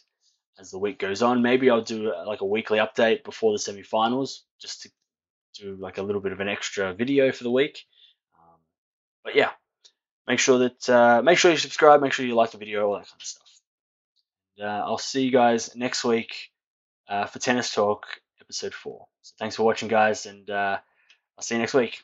as 0.59 0.71
the 0.71 0.79
week 0.79 0.99
goes 0.99 1.21
on. 1.21 1.41
Maybe 1.41 1.69
I'll 1.69 1.81
do 1.83 2.11
uh, 2.11 2.23
like 2.25 2.41
a 2.41 2.45
weekly 2.45 2.79
update 2.79 3.23
before 3.23 3.51
the 3.51 3.59
semi-finals, 3.59 4.43
just 4.59 4.81
to 4.83 4.91
do 5.59 5.75
like 5.75 5.97
a 5.97 6.03
little 6.03 6.21
bit 6.21 6.31
of 6.31 6.39
an 6.39 6.47
extra 6.47 6.93
video 6.93 7.31
for 7.31 7.43
the 7.43 7.51
week. 7.51 7.85
Um, 8.37 8.59
but 9.23 9.35
yeah, 9.35 9.51
make 10.27 10.39
sure 10.39 10.59
that 10.59 10.89
uh, 10.89 11.21
make 11.21 11.37
sure 11.37 11.51
you 11.51 11.57
subscribe, 11.57 12.01
make 12.01 12.13
sure 12.13 12.25
you 12.25 12.35
like 12.35 12.51
the 12.51 12.57
video, 12.57 12.87
all 12.87 12.93
that 12.93 13.07
kind 13.07 13.21
of 13.21 13.25
stuff. 13.25 13.47
Uh, 14.59 14.65
I'll 14.65 14.97
see 14.97 15.23
you 15.23 15.31
guys 15.31 15.75
next 15.75 16.03
week 16.03 16.51
uh, 17.07 17.25
for 17.25 17.39
Tennis 17.39 17.73
Talk 17.73 18.05
episode 18.51 18.73
four. 18.73 19.07
So 19.21 19.33
thanks 19.39 19.55
for 19.55 19.63
watching, 19.63 19.87
guys, 19.87 20.25
and 20.25 20.49
uh, 20.49 20.77
I'll 21.37 21.41
see 21.41 21.55
you 21.55 21.59
next 21.59 21.73
week. 21.73 22.03